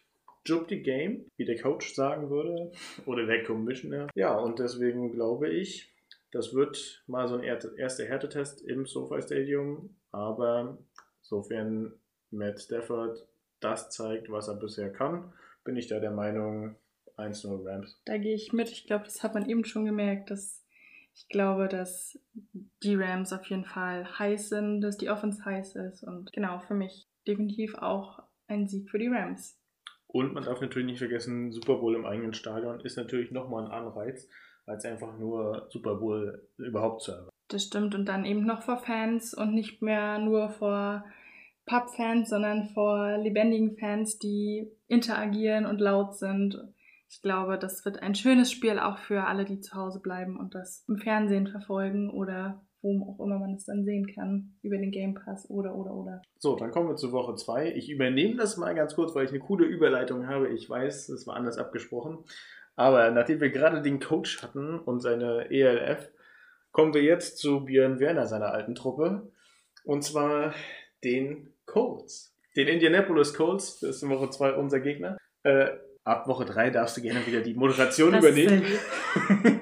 Jubty 0.47 0.83
Game, 0.83 1.26
wie 1.37 1.45
der 1.45 1.61
Coach 1.61 1.95
sagen 1.95 2.31
würde, 2.31 2.71
oder 3.07 3.26
der 3.26 3.43
Commissioner. 3.43 4.09
Ja, 4.14 4.37
und 4.37 4.61
deswegen 4.61 5.11
glaube 5.11 5.49
ich, 5.49 5.93
das 6.31 6.54
wird 6.54 7.02
mal 7.07 7.26
so 7.26 7.37
ein 7.37 7.43
erster 7.43 8.04
Härtetest 8.04 8.62
im 8.62 8.87
SoFi 8.87 9.21
Stadium. 9.23 9.97
Aber 10.12 10.78
sofern 11.23 11.93
Matt 12.31 12.61
Stafford 12.61 13.26
das 13.61 13.90
zeigt, 13.90 14.31
was 14.31 14.49
er 14.49 14.54
bisher 14.54 14.93
kann, 14.93 15.33
bin 15.64 15.76
ich 15.76 15.87
da 15.87 15.99
der 15.99 16.11
Meinung, 16.11 16.76
1-0 17.16 17.66
Rams. 17.66 18.00
Da 18.04 18.18
gehe 18.18 18.35
ich 18.35 18.52
mit. 18.52 18.71
Ich 18.71 18.87
glaube, 18.87 19.04
das 19.04 19.23
hat 19.23 19.35
man 19.35 19.49
eben 19.49 19.64
schon 19.64 19.85
gemerkt, 19.85 20.30
dass 20.30 20.64
ich 21.14 21.28
glaube, 21.28 21.68
dass 21.68 22.18
die 22.83 22.97
Rams 22.97 23.33
auf 23.33 23.47
jeden 23.47 23.64
Fall 23.64 24.18
heiß 24.18 24.49
sind, 24.49 24.80
dass 24.80 24.97
die 24.97 25.11
Offense 25.11 25.44
heiß 25.44 25.76
ist 25.76 26.02
und 26.02 26.33
genau, 26.33 26.59
für 26.59 26.75
mich 26.75 27.06
definitiv 27.26 27.76
auch 27.76 28.21
ein 28.49 28.66
Sieg 28.66 28.90
für 28.90 28.99
die 28.99 29.09
Rams. 29.09 29.59
Und 30.09 30.35
man 30.35 30.44
darf 30.44 30.61
natürlich 30.61 30.87
nicht 30.87 30.99
vergessen, 30.99 31.52
Super 31.52 31.76
Bowl 31.76 31.94
im 31.94 32.06
eigenen 32.06 32.35
Stadion 32.35 32.80
ist 32.80 32.97
natürlich 32.97 33.30
nochmal 33.30 33.64
ein 33.64 33.71
Anreiz, 33.71 34.28
als 34.66 34.85
einfach 34.85 35.18
nur 35.18 35.68
Super 35.71 35.97
Bowl 35.97 36.49
überhaupt 36.56 37.02
zu 37.02 37.12
haben. 37.12 37.28
Das 37.49 37.64
stimmt 37.64 37.94
und 37.94 38.06
dann 38.06 38.25
eben 38.25 38.44
noch 38.44 38.62
vor 38.62 38.78
Fans 38.78 39.35
und 39.35 39.54
nicht 39.54 39.83
mehr 39.83 40.18
nur 40.18 40.50
vor 40.50 41.04
Pub-Fans, 41.66 42.28
sondern 42.28 42.68
vor 42.68 43.18
lebendigen 43.18 43.76
Fans, 43.76 44.18
die 44.18 44.71
interagieren 44.87 45.66
und 45.66 45.80
laut 45.80 46.16
sind. 46.16 46.59
Ich 47.14 47.23
glaube, 47.23 47.59
das 47.59 47.85
wird 47.85 48.02
ein 48.02 48.16
schönes 48.16 48.50
Spiel 48.50 48.80
auch 48.80 48.99
für 48.99 49.25
alle, 49.25 49.44
die 49.44 49.61
zu 49.61 49.76
Hause 49.76 50.00
bleiben 50.00 50.37
und 50.37 50.56
das 50.56 50.85
im 50.88 50.99
Fernsehen 50.99 51.47
verfolgen 51.47 52.11
oder 52.11 52.66
wo 52.83 52.90
auch 53.09 53.25
immer 53.25 53.38
man 53.38 53.54
es 53.54 53.66
dann 53.66 53.85
sehen 53.85 54.09
kann, 54.12 54.56
über 54.62 54.76
den 54.76 54.90
Game 54.90 55.14
Pass 55.14 55.49
oder 55.49 55.76
oder 55.76 55.94
oder. 55.94 56.23
So, 56.38 56.56
dann 56.56 56.73
kommen 56.73 56.88
wir 56.88 56.97
zu 56.97 57.12
Woche 57.12 57.37
2. 57.37 57.73
Ich 57.76 57.88
übernehme 57.88 58.35
das 58.35 58.56
mal 58.56 58.75
ganz 58.75 58.97
kurz, 58.97 59.14
weil 59.14 59.26
ich 59.26 59.30
eine 59.30 59.38
coole 59.38 59.64
Überleitung 59.64 60.26
habe. 60.26 60.49
Ich 60.49 60.68
weiß, 60.68 61.09
es 61.11 61.26
war 61.26 61.37
anders 61.37 61.56
abgesprochen. 61.56 62.25
Aber 62.75 63.12
nachdem 63.12 63.40
wir 63.40 63.50
gerade 63.50 63.80
den 63.80 64.00
Coach 64.00 64.42
hatten 64.42 64.80
und 64.80 64.99
seine 64.99 65.50
ELF, 65.52 66.11
kommen 66.73 66.94
wir 66.94 67.02
jetzt 67.04 67.38
zu 67.38 67.64
Björn 67.64 68.00
Werner, 68.00 68.26
seiner 68.26 68.52
alten 68.52 68.75
Truppe. 68.75 69.30
Und 69.85 70.02
zwar 70.02 70.52
den 71.04 71.54
Colts. 71.64 72.37
Den 72.56 72.66
Indianapolis 72.66 73.35
Colts, 73.35 73.78
das 73.78 73.90
ist 73.97 74.02
in 74.02 74.11
Woche 74.11 74.30
2 74.30 74.54
unser 74.54 74.80
Gegner. 74.80 75.16
Äh, 75.44 75.68
ab 76.04 76.28
Woche 76.28 76.44
3 76.44 76.70
darfst 76.70 76.96
du 76.96 77.02
gerne 77.02 77.26
wieder 77.26 77.40
die 77.40 77.54
Moderation 77.54 78.12
das 78.12 78.25
übernehmen. 78.25 78.62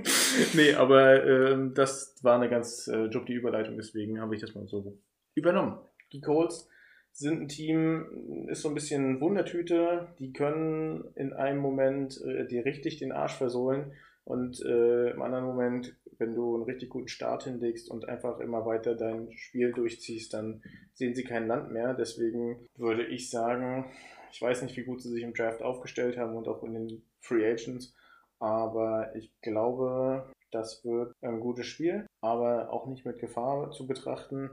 nee, 0.54 0.75
aber 0.75 1.25
äh, 1.25 1.56
das 1.72 2.16
war 2.22 2.37
eine 2.37 2.50
ganz 2.50 2.88
äh, 2.88 3.06
Job, 3.06 3.26
die 3.26 3.34
Überleitung, 3.34 3.76
deswegen 3.76 4.20
habe 4.20 4.34
ich 4.34 4.40
das 4.40 4.54
mal 4.54 4.66
so 4.66 4.99
übernommen. 5.34 5.78
Die 6.12 6.20
Colts 6.20 6.68
sind 7.12 7.42
ein 7.42 7.49
Team, 7.49 8.46
ist 8.49 8.62
so 8.62 8.68
ein 8.68 8.75
bisschen 8.75 9.20
Wundertüte. 9.20 10.08
Die 10.18 10.32
können 10.32 11.04
in 11.14 11.32
einem 11.32 11.61
Moment 11.61 12.20
äh, 12.22 12.46
dir 12.46 12.64
richtig 12.64 12.99
den 12.99 13.12
Arsch 13.12 13.34
versohlen 13.34 13.92
und 14.25 14.64
äh, 14.64 15.11
im 15.11 15.22
anderen 15.22 15.44
Moment, 15.44 15.96
wenn 16.18 16.34
du 16.34 16.54
einen 16.54 16.64
richtig 16.64 16.90
guten 16.90 17.08
Start 17.08 17.44
hinlegst 17.44 17.90
und 17.90 18.08
einfach 18.08 18.38
immer 18.38 18.64
weiter 18.64 18.94
dein 18.94 19.32
Spiel 19.32 19.72
durchziehst, 19.72 20.32
dann 20.32 20.62
sehen 20.94 21.14
sie 21.14 21.25
kein 21.25 21.49
Land 21.49 21.72
mehr. 21.72 21.94
Deswegen 21.94 22.68
würde 22.76 23.04
ich 23.04 23.30
sagen, 23.30 23.90
ich 24.32 24.42
weiß 24.42 24.62
nicht, 24.62 24.76
wie 24.76 24.84
gut 24.84 25.02
sie 25.02 25.10
sich 25.10 25.22
im 25.22 25.34
Draft 25.34 25.62
aufgestellt 25.62 26.16
haben 26.16 26.36
und 26.36 26.48
auch 26.48 26.62
in 26.62 26.74
den 26.74 27.02
Free 27.20 27.48
Agents, 27.48 27.94
aber 28.38 29.14
ich 29.14 29.32
glaube, 29.40 30.32
das 30.50 30.84
wird 30.84 31.14
ein 31.22 31.40
gutes 31.40 31.66
Spiel, 31.66 32.06
aber 32.20 32.72
auch 32.72 32.86
nicht 32.86 33.06
mit 33.06 33.18
Gefahr 33.18 33.70
zu 33.70 33.86
betrachten 33.86 34.50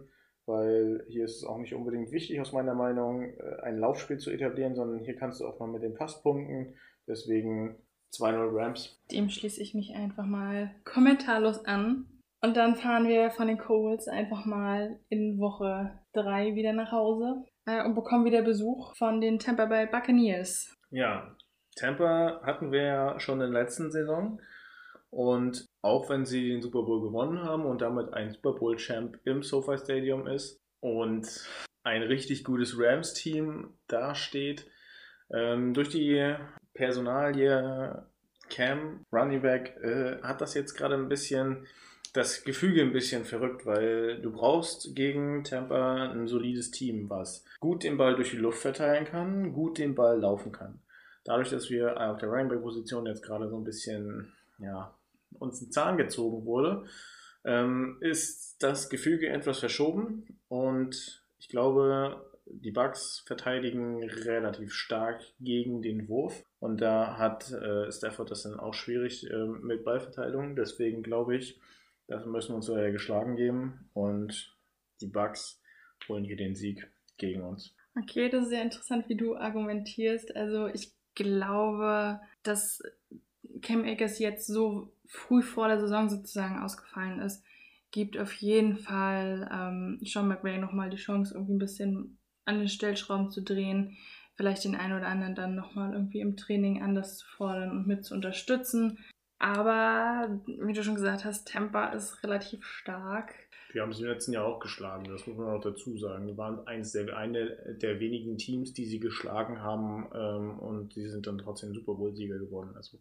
weil 0.50 1.05
hier 1.07 1.25
ist 1.25 1.38
es 1.38 1.43
auch 1.45 1.59
nicht 1.59 1.75
unbedingt 1.75 2.12
wichtig, 2.12 2.41
aus 2.41 2.51
meiner 2.51 2.74
Meinung, 2.74 3.21
äh, 3.21 3.62
ein 3.62 3.77
Laufspiel 3.77 4.17
zu 4.17 4.31
etablieren, 4.31 4.75
sondern 4.75 5.00
hier 5.05 5.15
kannst 5.15 5.39
du 5.39 5.48
auch 5.48 5.59
mal 5.59 5.67
mit 5.67 5.83
den 5.83 5.93
Pass 5.93 6.21
punkten. 6.21 6.75
Deswegen 7.07 7.77
2-0 8.13 8.50
Rams. 8.51 9.01
Dem 9.12 9.29
schließe 9.29 9.62
ich 9.62 9.75
mich 9.75 9.93
einfach 9.95 10.25
mal 10.25 10.75
kommentarlos 10.83 11.63
an. 11.65 12.07
Und 12.41 12.57
dann 12.57 12.75
fahren 12.75 13.07
wir 13.07 13.31
von 13.31 13.48
den 13.48 13.57
Colts 13.57 14.07
einfach 14.07 14.45
mal 14.45 15.00
in 15.09 15.39
Woche 15.39 16.00
3 16.13 16.55
wieder 16.55 16.74
nach 16.74 16.91
Hause 16.91 17.45
äh, 17.70 17.86
und 17.86 17.96
bekommen 17.96 18.26
wieder 18.26 18.42
Besuch 18.42 18.96
von 18.96 19.22
den 19.22 19.40
Tampa 19.40 19.66
Bay 19.66 19.86
Buccaneers. 19.86 20.76
Ja, 20.92 21.36
Tampa 21.76 22.42
hatten 22.44 22.72
wir 22.72 22.82
ja 22.82 23.20
schon 23.20 23.42
in 23.42 23.52
der 23.52 23.64
letzten 23.64 23.92
Saison. 23.92 24.42
Und 25.12 25.66
auch 25.82 26.10
wenn 26.10 26.26
sie 26.26 26.50
den 26.50 26.62
Super 26.62 26.84
Bowl 26.84 27.02
gewonnen 27.02 27.44
haben 27.44 27.66
und 27.66 27.82
damit 27.82 28.14
ein 28.14 28.32
Super 28.32 28.54
Bowl-Champ 28.54 29.20
im 29.26 29.42
SoFi 29.42 29.78
Stadium 29.78 30.28
ist 30.28 30.60
und 30.82 31.28
ein 31.84 32.04
richtig 32.04 32.44
gutes 32.44 32.78
Rams-Team 32.78 33.74
dasteht, 33.88 34.70
ähm, 35.34 35.74
durch 35.74 35.90
die 35.90 36.36
Personalie 36.74 38.06
Cam 38.50 39.06
Running 39.12 39.42
Back 39.42 39.78
äh, 39.82 40.22
hat 40.22 40.42
das 40.42 40.54
jetzt 40.54 40.76
gerade 40.76 40.96
ein 40.96 41.10
bisschen 41.10 41.66
das 42.13 42.44
Gefüge 42.44 42.82
ein 42.82 42.94
bisschen 42.94 43.25
verrückt, 43.25 43.66
weil 43.66 44.22
du 44.22 44.32
brauchst 44.32 44.96
gegen 44.96 45.44
Tampa 45.44 46.12
ein 46.12 46.28
solides 46.28 46.72
Team, 46.72 47.10
was 47.10 47.46
gut 47.60 47.84
den 47.84 47.98
Ball 47.98 48.16
durch 48.16 48.32
die 48.32 48.38
Luft 48.38 48.60
verteilen 48.60 49.06
kann, 49.06 49.54
gut 49.54 49.78
den 49.78 49.96
Ball 49.96 50.20
laufen 50.20 50.51
kann. 50.51 50.80
Dadurch, 51.24 51.50
dass 51.50 51.70
wir 51.70 52.00
auf 52.00 52.18
der 52.18 52.28
Back 52.28 52.62
Position 52.62 53.06
jetzt 53.06 53.24
gerade 53.24 53.50
so 53.50 53.58
ein 53.58 53.63
bisschen 53.63 54.32
ja, 54.60 54.94
uns 55.38 55.62
ein 55.62 55.72
Zahn 55.72 55.98
gezogen 55.98 56.46
wurde, 56.46 56.86
ähm, 57.46 57.98
ist 58.01 58.58
das 58.60 58.89
Gefüge 58.89 59.30
etwas 59.30 59.60
verschoben 59.60 60.39
und 60.48 61.24
ich 61.39 61.50
glaube, 61.50 62.25
die 62.46 62.72
Bugs 62.72 63.24
verteidigen 63.25 64.04
relativ 64.04 64.74
stark 64.74 65.22
gegen 65.39 65.82
den 65.82 66.10
Wurf 66.10 66.44
und 66.60 66.82
da 66.82 67.18
hat 67.18 67.51
äh, 67.51 67.92
Stafford 67.92 68.32
das 68.32 68.44
dann 68.44 68.60
auch 68.60 68.74
schwierig 68.74 69.30
äh, 69.30 69.46
mit 69.46 69.84
Ballverteilung. 69.84 70.56
Deswegen 70.56 71.04
glaube 71.04 71.38
ich, 71.38 71.60
da 72.10 72.25
müssen 72.25 72.50
wir 72.50 72.56
uns 72.56 72.66
so 72.66 72.74
geschlagen 72.74 73.36
geben 73.36 73.89
und 73.94 74.58
die 75.00 75.08
Bugs 75.08 75.62
holen 76.08 76.24
hier 76.24 76.38
den 76.38 76.56
Sieg 76.56 76.92
gegen 77.18 77.44
uns. 77.44 77.75
Okay, 77.96 78.30
das 78.30 78.44
ist 78.44 78.50
sehr 78.50 78.63
interessant, 78.63 79.08
wie 79.10 79.16
du 79.16 79.36
argumentierst. 79.36 80.36
Also 80.36 80.68
ich 80.68 80.92
glaube, 81.13 82.20
dass 82.44 82.82
Cam 83.62 83.84
Akers 83.84 84.20
jetzt 84.20 84.48
so 84.48 84.92
früh 85.06 85.44
vor 85.44 85.68
der 85.68 85.80
Saison 85.80 86.10
sozusagen 86.10 86.60
ausgefallen 86.60 87.20
ist, 87.20 87.44
gibt 87.92 88.18
auf 88.18 88.34
jeden 88.34 88.78
Fall 88.78 89.50
ähm, 89.51 90.00
Sean 90.04 90.28
McVay 90.28 90.58
nochmal 90.58 90.89
die 90.89 90.98
Chance, 90.98 91.34
irgendwie 91.34 91.54
ein 91.54 91.60
bisschen 91.60 92.18
an 92.46 92.60
den 92.60 92.70
Stellschrauben 92.70 93.30
zu 93.30 93.42
drehen, 93.42 93.98
vielleicht 94.36 94.63
den 94.63 94.75
einen 94.75 94.98
oder 94.98 95.08
anderen 95.08 95.36
dann 95.36 95.56
nochmal 95.56 95.94
irgendwie 95.94 96.22
im 96.22 96.38
Training 96.38 96.82
anders 96.82 97.18
zu 97.18 97.28
fordern 97.28 97.72
und 97.72 97.88
mit 97.88 98.04
zu 98.06 98.13
unterstützen. 98.16 98.98
Aber 99.39 100.41
wie 100.46 100.74
du 100.74 100.84
schon 100.84 100.96
gesagt 100.96 101.24
hast, 101.24 101.48
Tampa 101.48 101.88
ist 101.88 102.22
relativ 102.24 102.65
stark. 102.65 103.34
Wir 103.72 103.84
haben 103.84 103.93
sie 103.93 104.03
im 104.03 104.10
letzten 104.10 104.34
Jahr 104.34 104.46
auch 104.46 104.60
geschlagen, 104.60 105.05
das 105.05 105.27
muss 105.27 105.38
man 105.38 105.48
auch 105.48 105.62
dazu 105.62 105.98
sagen. 105.98 106.27
Wir 106.27 106.38
waren 106.38 106.65
eines 106.67 106.91
der, 106.91 107.15
eine 107.15 107.55
der 107.81 108.00
wenigen 108.00 108.38
Teams, 108.38 108.74
die 108.74 108.86
sie 108.86 109.00
geschlagen 109.00 109.62
haben 109.62 110.10
ähm, 110.13 110.60
und 110.60 110.93
sie 110.93 111.08
sind 111.08 111.27
dann 111.27 111.38
trotzdem 111.38 111.74
Super 111.74 111.93
Bowl-Sieger 111.93 112.39
geworden. 112.39 112.72
Also 112.75 112.98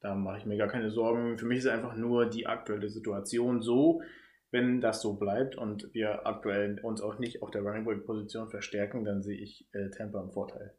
da 0.00 0.14
mache 0.14 0.38
ich 0.38 0.46
mir 0.46 0.58
gar 0.58 0.68
keine 0.68 0.90
Sorgen. 0.90 1.38
Für 1.38 1.46
mich 1.46 1.58
ist 1.58 1.66
einfach 1.66 1.96
nur 1.96 2.26
die 2.26 2.46
aktuelle 2.46 2.88
Situation 2.88 3.62
so, 3.62 4.02
wenn 4.50 4.80
das 4.80 5.00
so 5.00 5.14
bleibt 5.14 5.56
und 5.56 5.94
wir 5.94 6.26
aktuell 6.26 6.80
uns 6.82 7.00
auch 7.00 7.18
nicht 7.18 7.42
auf 7.42 7.52
der 7.52 7.62
Running 7.62 7.84
Back 7.84 8.04
Position 8.04 8.50
verstärken, 8.50 9.04
dann 9.04 9.22
sehe 9.22 9.38
ich 9.38 9.68
äh, 9.72 9.90
Tampa 9.90 10.20
im 10.20 10.32
Vorteil. 10.32 10.74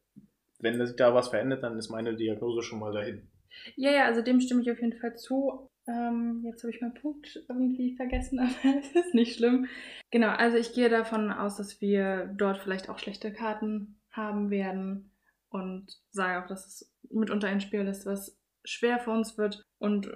Wenn 0.60 0.86
sich 0.86 0.96
da 0.96 1.15
was 1.15 1.29
verändert, 1.29 1.63
dann 1.63 1.77
ist 1.77 1.89
meine 1.89 2.15
Diagnose 2.15 2.62
schon 2.62 2.79
mal 2.79 2.91
dahin. 2.91 3.29
Ja, 3.75 3.91
ja, 3.91 4.05
also 4.05 4.22
dem 4.22 4.41
stimme 4.41 4.62
ich 4.62 4.72
auf 4.72 4.81
jeden 4.81 5.00
Fall 5.00 5.15
zu. 5.15 5.70
Ähm, 5.88 6.43
jetzt 6.46 6.63
habe 6.63 6.74
ich 6.74 6.81
meinen 6.81 6.93
Punkt 6.93 7.43
irgendwie 7.50 7.96
vergessen, 7.96 8.39
aber 8.63 8.79
es 8.79 8.91
ist 8.91 9.13
nicht 9.13 9.36
schlimm. 9.36 9.67
Genau, 10.12 10.29
also 10.29 10.58
ich 10.58 10.74
gehe 10.74 10.89
davon 10.89 11.31
aus, 11.31 11.58
dass 11.58 11.81
wir 11.81 12.34
dort 12.38 12.60
vielleicht 12.60 12.89
auch 12.89 13.00
schlechte 13.00 13.34
Karten 13.34 14.00
haben 14.12 14.50
werden 14.50 15.12
und 15.50 16.01
sage 16.12 16.43
auch, 16.43 16.48
dass 16.48 16.65
es 16.65 16.93
mitunter 17.10 17.48
ein 17.48 17.62
Spiel 17.62 17.88
ist, 17.88 18.05
was 18.05 18.38
schwer 18.63 19.00
für 19.00 19.12
uns 19.12 19.38
wird 19.38 19.63
und 19.79 20.12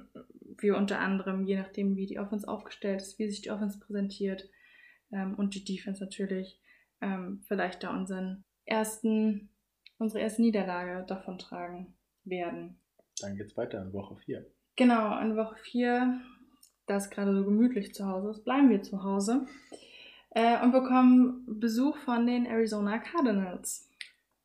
wir 0.58 0.78
unter 0.78 1.00
anderem, 1.00 1.46
je 1.46 1.58
nachdem, 1.58 1.96
wie 1.96 2.06
die 2.06 2.20
Offense 2.20 2.48
aufgestellt 2.48 3.02
ist, 3.02 3.18
wie 3.20 3.28
sich 3.30 3.42
die 3.42 3.52
Offense 3.52 3.80
präsentiert 3.80 4.50
ähm, 5.12 5.36
und 5.36 5.56
die 5.56 5.64
Defense 5.64 6.04
natürlich, 6.04 6.62
ähm, 7.02 7.42
vielleicht 7.48 7.84
da 7.84 7.92
unseren 7.92 8.44
ersten, 8.66 9.50
unsere 9.98 10.22
erste 10.22 10.42
Niederlage 10.42 11.06
davon 11.08 11.38
tragen 11.38 11.96
werden. 12.24 12.80
Dann 13.22 13.36
geht's 13.36 13.56
weiter 13.58 13.82
in 13.82 13.94
Woche 13.94 14.16
4. 14.18 14.46
Genau, 14.76 15.20
in 15.22 15.38
Woche 15.38 15.56
4, 15.56 16.22
da 16.88 16.98
es 16.98 17.10
gerade 17.10 17.36
so 17.36 17.46
gemütlich 17.46 17.94
zu 17.94 18.06
Hause 18.08 18.32
ist, 18.32 18.44
bleiben 18.44 18.70
wir 18.70 18.82
zu 18.82 19.04
Hause 19.04 19.48
äh, 20.32 20.62
und 20.62 20.72
bekommen 20.72 21.46
Besuch 21.60 21.98
von 21.98 22.28
den 22.28 22.46
Arizona 22.46 23.00
Cardinals. 23.00 23.90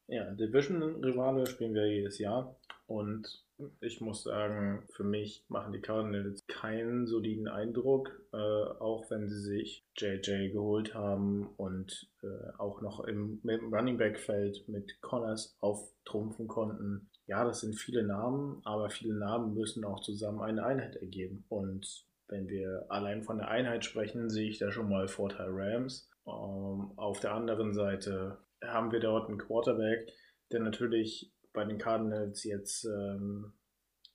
Ja, 0.07 0.31
Division-Rivale 0.33 1.47
spielen 1.47 1.75
wir 1.75 1.87
jedes 1.87 2.19
Jahr 2.19 2.57
und 2.87 3.45
ich 3.81 4.01
muss 4.01 4.23
sagen, 4.23 4.85
für 4.91 5.05
mich 5.05 5.45
machen 5.49 5.73
die 5.73 5.81
Cardinals 5.81 6.47
keinen 6.47 7.07
soliden 7.07 7.49
Eindruck, 7.49 8.11
äh, 8.33 8.37
auch 8.37 9.11
wenn 9.11 9.29
sie 9.29 9.41
sich 9.41 9.87
JJ 9.97 10.51
geholt 10.51 10.95
haben 10.95 11.49
und 11.57 12.11
äh, 12.23 12.57
auch 12.59 12.81
noch 12.81 13.01
im, 13.01 13.41
im 13.45 13.75
Running 13.75 13.99
Back 13.99 14.19
Feld 14.19 14.69
mit 14.69 15.01
Connors 15.01 15.57
auftrumpfen 15.61 16.49
konnten. 16.49 17.11
Ja, 17.27 17.45
das 17.45 17.61
sind 17.61 17.77
viele 17.77 18.05
Namen, 18.05 18.61
aber 18.65 18.91
viele 18.91 19.15
Namen 19.15 19.55
müssen 19.55 19.85
auch 19.85 20.01
zusammen 20.01 20.41
eine 20.41 20.65
Einheit 20.65 20.97
ergeben. 20.97 21.45
Und 21.49 22.07
wenn 22.29 22.49
wir 22.49 22.87
allein 22.89 23.23
von 23.23 23.39
der 23.39 23.49
Einheit 23.49 23.85
sprechen, 23.85 24.31
sehe 24.31 24.49
ich 24.49 24.59
da 24.59 24.71
schon 24.71 24.89
mal 24.89 25.09
Vorteil 25.09 25.51
Rams. 25.51 26.11
Ähm, 26.27 26.93
auf 26.97 27.21
der 27.21 27.33
anderen 27.33 27.73
Seite 27.75 28.39
haben 28.63 28.93
wir 28.93 29.01
dort 29.01 29.29
einen 29.29 29.39
Quarterback, 29.39 30.13
der 30.53 30.61
natürlich 30.61 31.33
bei 31.53 31.65
den 31.65 31.79
Cardinals 31.79 32.45
jetzt 32.45 32.85
ähm, 32.85 33.53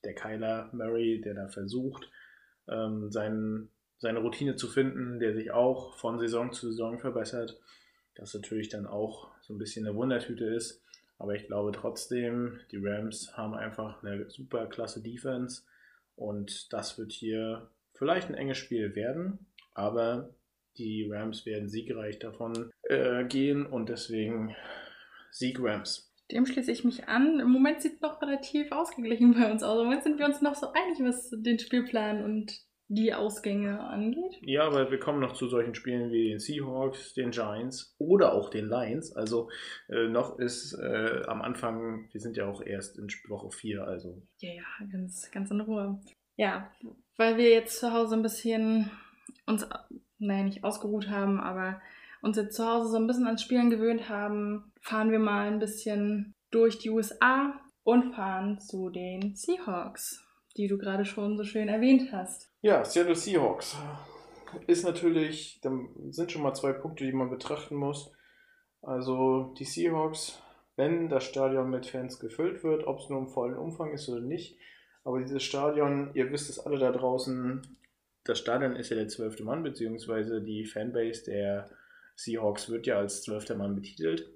der 0.04 0.15
Kyler 0.15 0.70
Murray, 0.74 1.22
der 1.22 1.34
da 1.34 1.48
versucht, 1.48 2.10
ähm, 2.68 3.12
sein, 3.12 3.70
seine 3.98 4.20
Routine 4.20 4.56
zu 4.56 4.68
finden, 4.68 5.20
der 5.20 5.34
sich 5.34 5.51
auch 5.51 5.98
von 5.98 6.20
Saison 6.20 6.51
zu 6.51 6.70
Saison 6.72 7.00
verbessert. 7.00 7.60
Das 8.15 8.34
natürlich 8.34 8.70
dann 8.70 8.86
auch 8.86 9.32
so 9.42 9.54
ein 9.54 9.58
bisschen 9.58 9.86
eine 9.86 9.96
Wundertüte 9.96 10.46
ist. 10.46 10.82
Aber 11.18 11.34
ich 11.34 11.48
glaube 11.48 11.72
trotzdem, 11.72 12.60
die 12.72 12.80
Rams 12.82 13.36
haben 13.38 13.54
einfach 13.54 14.04
eine 14.04 14.30
super 14.30 14.68
klasse 14.68 15.01
Defense 15.01 15.63
und 16.15 16.72
das 16.74 16.98
wird 16.98 17.12
hier 17.12 17.70
vielleicht 17.94 18.30
ein 18.30 18.36
enges 18.36 18.58
Spiel 18.58 18.96
werden, 18.96 19.46
aber 19.74 20.30
die 20.77 21.10
Rams 21.10 21.46
werden 21.46 21.70
siegreich 21.70 22.20
davon 22.20 22.72
äh, 22.84 23.24
gehen 23.25 23.65
und 23.65 23.88
deswegen 23.88 24.56
Sieg 25.32 25.58
Rams. 25.62 26.12
Dem 26.32 26.46
schließe 26.46 26.72
ich 26.72 26.84
mich 26.84 27.08
an. 27.08 27.39
Im 27.39 27.51
Moment 27.51 27.82
sieht 27.82 27.96
es 27.96 28.01
noch 28.01 28.22
relativ 28.22 28.72
ausgeglichen 28.72 29.34
bei 29.34 29.51
uns 29.51 29.63
aus. 29.63 29.79
Im 29.79 29.86
Moment 29.86 30.03
sind 30.03 30.20
wir 30.20 30.25
uns 30.25 30.41
noch 30.41 30.55
so 30.55 30.67
einig, 30.72 31.00
was 31.01 31.29
den 31.32 31.60
Spielplan 31.60 32.24
und 32.24 32.65
die 32.88 33.13
Ausgänge 33.13 33.79
angeht. 33.79 34.39
Ja, 34.41 34.63
aber 34.63 34.91
wir 34.91 35.00
kommen 35.00 35.20
noch 35.20 35.34
zu 35.34 35.48
solchen 35.48 35.74
Spielen 35.74 36.12
wie 36.12 36.29
den 36.29 36.39
Seahawks, 36.39 37.13
den 37.13 37.32
Giants 37.32 37.96
oder 37.98 38.34
auch 38.34 38.50
den 38.50 38.67
Lions. 38.67 39.15
Also 39.15 39.50
äh, 39.89 40.08
noch 40.08 40.38
ist 40.38 40.74
äh, 40.74 41.24
am 41.27 41.41
Anfang, 41.41 42.08
wir 42.12 42.22
sind 42.22 42.38
ja 42.38 42.48
auch 42.48 42.62
erst 42.62 43.00
in 43.00 43.08
Woche 43.27 43.50
4, 43.50 43.84
also. 43.84 44.22
Ja, 44.39 44.53
ja, 44.53 44.63
ganz, 44.91 45.32
ganz 45.32 45.50
in 45.50 45.62
Ruhe. 45.62 46.00
Ja, 46.38 46.72
weil 47.17 47.38
wir 47.38 47.50
jetzt 47.50 47.79
zu 47.79 47.91
Hause 47.91 48.15
ein 48.15 48.24
bisschen 48.24 48.91
uns, 49.48 49.67
naja, 50.20 50.44
nicht 50.44 50.63
ausgeruht 50.63 51.10
haben, 51.10 51.39
aber 51.39 51.82
uns 52.22 52.38
jetzt 52.38 52.55
zu 52.55 52.65
Hause 52.65 52.89
so 52.89 52.98
ein 52.98 53.08
bisschen 53.08 53.25
ans 53.25 53.41
Spielen 53.41 53.70
gewöhnt 53.70 54.10
haben, 54.10 54.72
fahren 54.86 55.12
wir 55.12 55.20
mal 55.20 55.48
ein 55.48 55.60
bisschen 55.60 56.34
durch 56.51 56.80
die 56.80 56.89
USA 56.89 57.60
und 57.84 58.13
fahren 58.13 58.60
zu 58.60 58.89
den 58.89 59.36
Seahawks 59.36 60.25
die 60.58 60.68
du 60.68 60.77
gerade 60.77 61.06
schon 61.06 61.38
so 61.38 61.44
schön 61.44 61.68
erwähnt 61.68 62.12
hast. 62.12 62.50
Ja, 62.62 62.84
Seattle 62.86 63.15
Seahawks 63.15 63.77
ist 64.68 64.86
natürlich, 64.86 65.60
da 65.62 65.72
sind 66.10 66.32
schon 66.32 66.44
mal 66.44 66.54
zwei 66.54 66.72
Punkte, 66.72 67.06
die 67.06 67.12
man 67.12 67.30
betrachten 67.30 67.75
muss. 67.75 68.12
Also 68.82 69.54
die 69.58 69.65
Seahawks, 69.65 70.42
wenn 70.75 71.10
das 71.10 71.25
Stadion 71.25 71.70
mit 71.70 71.86
Fans 71.86 72.20
gefüllt 72.20 72.63
wird, 72.63 72.88
ob 72.88 73.00
es 73.00 73.10
nur 73.10 73.20
im 73.20 73.27
vollen 73.27 73.58
Umfang 73.58 73.92
ist 73.92 74.08
oder 74.08 74.22
nicht, 74.22 74.58
aber 75.04 75.20
dieses 75.20 75.44
Stadion, 75.44 76.12
ihr 76.13 76.32
wisst 76.32 76.50
es 76.50 76.60
alle 76.60 76.80
da 76.80 76.92
draußen, 76.92 77.62
das 78.24 78.39
Stadion 78.39 78.75
ist 78.75 78.89
ja 78.89 78.96
der 78.96 79.08
zwölfte 79.08 79.44
Mann, 79.44 79.62
beziehungsweise 79.62 80.42
die 80.42 80.65
Fanbase 80.65 81.25
der 81.25 81.70
Seahawks 82.15 82.70
wird 82.70 82.88
ja 82.88 82.98
als 82.98 83.22
zwölfter 83.24 83.56
Mann 83.56 83.75
betitelt. 83.75 84.32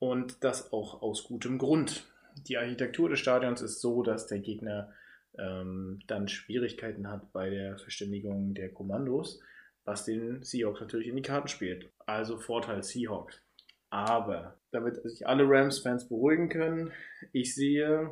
Und 0.00 0.42
das 0.42 0.72
auch 0.72 1.02
aus 1.02 1.24
gutem 1.24 1.58
Grund. 1.58 2.04
Die 2.48 2.56
Architektur 2.56 3.08
des 3.08 3.20
Stadions 3.20 3.62
ist 3.62 3.80
so, 3.80 4.02
dass 4.02 4.26
der 4.26 4.40
Gegner 4.40 4.92
ähm, 5.38 6.00
dann 6.06 6.26
Schwierigkeiten 6.26 7.08
hat 7.08 7.32
bei 7.32 7.50
der 7.50 7.78
Verständigung 7.78 8.54
der 8.54 8.70
Kommandos, 8.70 9.40
was 9.84 10.04
den 10.04 10.42
Seahawks 10.42 10.80
natürlich 10.80 11.08
in 11.08 11.16
die 11.16 11.22
Karten 11.22 11.48
spielt. 11.48 11.90
Also 12.06 12.38
Vorteil 12.38 12.82
Seahawks. 12.82 13.40
Aber 13.90 14.56
damit 14.70 15.02
sich 15.02 15.26
alle 15.26 15.44
Rams-Fans 15.46 16.08
beruhigen 16.08 16.48
können, 16.48 16.92
ich 17.32 17.54
sehe 17.54 18.10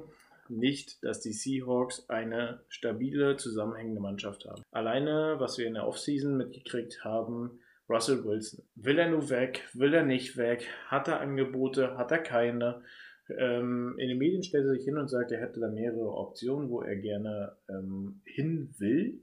nicht, 0.49 1.02
dass 1.04 1.21
die 1.21 1.33
Seahawks 1.33 2.09
eine 2.09 2.61
stabile, 2.68 3.37
zusammenhängende 3.37 4.00
Mannschaft 4.00 4.47
haben. 4.47 4.62
Alleine, 4.73 5.37
was 5.38 5.59
wir 5.59 5.66
in 5.66 5.75
der 5.75 5.87
Offseason 5.87 6.37
mitgekriegt 6.37 7.04
haben, 7.04 7.61
Russell 7.88 8.25
Wilson. 8.25 8.62
Will 8.75 8.99
er 8.99 9.11
nur 9.11 9.30
weg? 9.30 9.66
Will 9.73 9.95
er 9.95 10.04
nicht 10.04 10.37
weg? 10.37 10.68
Hat 10.88 11.09
er 11.09 11.21
Angebote? 11.21 11.97
Hat 11.97 12.12
er 12.12 12.18
keine? 12.18 12.83
Ähm, 13.37 13.95
in 13.99 14.09
den 14.09 14.18
Medien 14.18 14.42
stellt 14.42 14.64
er 14.64 14.75
sich 14.75 14.85
hin 14.85 14.99
und 14.99 15.09
sagt, 15.09 15.33
er 15.33 15.40
hätte 15.40 15.61
da 15.61 15.68
mehrere 15.68 16.12
Optionen, 16.12 16.71
wo 16.71 16.83
er 16.83 16.97
gerne 16.97 17.57
ähm, 17.68 18.21
hin 18.25 18.75
will. 18.78 19.21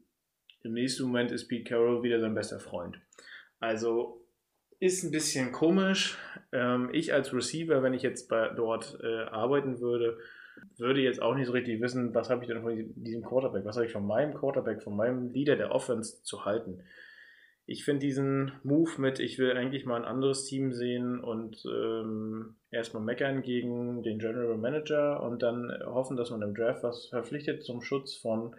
Im 0.64 0.74
nächsten 0.74 1.04
Moment 1.04 1.32
ist 1.32 1.48
Pete 1.48 1.70
Carroll 1.70 2.04
wieder 2.04 2.20
sein 2.20 2.34
bester 2.34 2.60
Freund. 2.60 3.00
Also 3.60 4.26
ist 4.80 5.04
ein 5.04 5.12
bisschen 5.12 5.52
komisch. 5.52 6.18
Ähm, 6.52 6.90
ich 6.92 7.14
als 7.14 7.34
Receiver, 7.34 7.84
wenn 7.84 7.94
ich 7.94 8.02
jetzt 8.02 8.30
bei, 8.30 8.50
dort 8.50 9.00
äh, 9.04 9.24
arbeiten 9.26 9.80
würde, 9.80 10.18
würde 10.78 11.02
jetzt 11.02 11.22
auch 11.22 11.36
nicht 11.36 11.48
so 11.48 11.54
richtig 11.54 11.82
wissen, 11.82 12.14
was 12.14 12.30
habe 12.30 12.44
ich 12.44 12.48
denn 12.48 12.62
von 12.62 12.94
diesem 12.96 13.24
Quarterback, 13.24 13.66
was 13.66 13.76
habe 13.76 13.86
ich 13.86 13.92
von 13.92 14.06
meinem 14.06 14.34
Quarterback, 14.34 14.82
von 14.82 14.96
meinem 14.96 15.32
Leader 15.34 15.56
der 15.56 15.72
Offense 15.72 16.24
zu 16.24 16.46
halten 16.46 16.84
ich 17.68 17.84
finde 17.84 18.06
diesen 18.06 18.52
Move 18.64 18.92
mit, 19.00 19.20
ich 19.20 19.40
will 19.40 19.58
eigentlich 19.58 19.86
mal 19.86 19.98
ein 19.98 20.06
anderes 20.06 20.46
Team 20.46 20.72
sehen 20.72 21.20
und 21.20 21.64
ähm, 21.66 22.56
erstmal 22.70 23.02
meckern 23.02 23.42
gegen 23.42 24.04
den 24.04 24.20
General 24.20 24.58
Manager 24.58 25.24
und 25.24 25.42
dann 25.42 25.72
hoffen, 25.86 26.16
dass 26.16 26.30
man 26.30 26.44
im 26.44 26.54
Draft 26.54 26.84
was 26.84 27.08
verpflichtet 27.08 27.64
zum 27.64 27.82
Schutz 27.82 28.16
von 28.16 28.56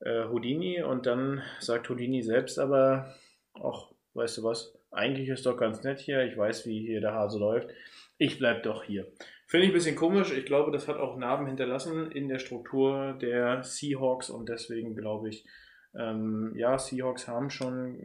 äh, 0.00 0.24
Houdini 0.24 0.82
und 0.82 1.06
dann 1.06 1.42
sagt 1.60 1.88
Houdini 1.88 2.22
selbst 2.22 2.58
aber, 2.58 3.14
ach, 3.54 3.90
weißt 4.12 4.38
du 4.38 4.44
was, 4.44 4.78
eigentlich 4.90 5.30
ist 5.30 5.46
doch 5.46 5.56
ganz 5.56 5.82
nett 5.82 6.00
hier, 6.00 6.22
ich 6.24 6.36
weiß, 6.36 6.66
wie 6.66 6.86
hier 6.86 7.00
der 7.00 7.14
Hase 7.14 7.38
läuft, 7.38 7.70
ich 8.18 8.38
bleib 8.38 8.64
doch 8.64 8.84
hier. 8.84 9.06
Finde 9.46 9.64
ich 9.64 9.72
ein 9.72 9.74
bisschen 9.74 9.96
komisch, 9.96 10.30
ich 10.30 10.44
glaube, 10.44 10.72
das 10.72 10.88
hat 10.88 10.98
auch 10.98 11.16
Narben 11.16 11.46
hinterlassen 11.46 12.12
in 12.12 12.28
der 12.28 12.38
Struktur 12.38 13.16
der 13.18 13.62
Seahawks 13.62 14.28
und 14.28 14.50
deswegen 14.50 14.94
glaube 14.94 15.30
ich, 15.30 15.46
ähm, 15.94 16.52
ja, 16.54 16.78
Seahawks 16.78 17.26
haben 17.26 17.50
schon, 17.50 17.98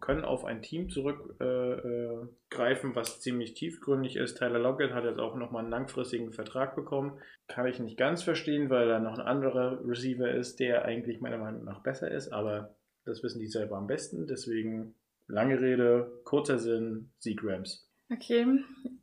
können 0.00 0.24
auf 0.24 0.44
ein 0.44 0.62
Team 0.62 0.88
zurückgreifen, 0.88 1.40
äh, 1.40 2.92
äh, 2.92 2.96
was 2.96 3.20
ziemlich 3.20 3.54
tiefgründig 3.54 4.16
ist. 4.16 4.38
Tyler 4.38 4.60
Lockett 4.60 4.92
hat 4.92 5.04
jetzt 5.04 5.18
auch 5.18 5.34
nochmal 5.34 5.62
einen 5.62 5.70
langfristigen 5.70 6.32
Vertrag 6.32 6.76
bekommen. 6.76 7.18
Kann 7.48 7.66
ich 7.66 7.80
nicht 7.80 7.96
ganz 7.96 8.22
verstehen, 8.22 8.70
weil 8.70 8.86
da 8.86 9.00
noch 9.00 9.18
ein 9.18 9.26
anderer 9.26 9.80
Receiver 9.84 10.30
ist, 10.30 10.60
der 10.60 10.84
eigentlich 10.84 11.20
meiner 11.20 11.38
Meinung 11.38 11.64
nach 11.64 11.82
besser 11.82 12.10
ist, 12.10 12.32
aber 12.32 12.76
das 13.04 13.22
wissen 13.22 13.40
die 13.40 13.48
selber 13.48 13.76
am 13.76 13.88
besten. 13.88 14.26
Deswegen 14.26 14.94
lange 15.26 15.60
Rede, 15.60 16.20
kurzer 16.24 16.58
Sinn, 16.58 17.10
Sieg 17.18 17.42
Rams. 17.42 17.90
Okay. 18.10 18.46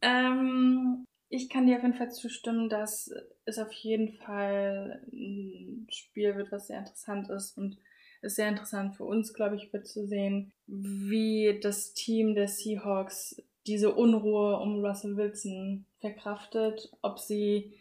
Ähm, 0.02 1.06
ich 1.28 1.50
kann 1.50 1.68
dir 1.68 1.76
auf 1.78 1.84
jeden 1.84 1.98
Fall 1.98 2.12
zustimmen, 2.12 2.70
dass 2.70 3.12
es 3.44 3.60
auf 3.60 3.72
jeden 3.74 4.14
Fall 4.14 5.02
ein 5.12 5.88
Spiel 5.90 6.36
wird, 6.38 6.52
was 6.52 6.68
sehr 6.68 6.80
interessant 6.80 7.30
ist 7.30 7.58
und 7.58 7.78
ist 8.26 8.36
sehr 8.36 8.50
interessant 8.50 8.96
für 8.96 9.06
uns, 9.06 9.34
glaube 9.34 9.56
ich, 9.56 9.72
wird 9.72 9.88
zu 9.88 10.06
sehen, 10.06 10.52
wie 10.68 11.60
das 11.62 11.94
Team 11.94 12.36
der 12.36 12.48
Seahawks 12.48 13.42
diese 13.68 13.94
Unruhe 13.94 14.58
um 14.60 14.84
Russell 14.84 15.18
Wilson 15.18 15.86
verkraftet, 16.00 16.92
ob 17.02 17.20
sie 17.20 17.74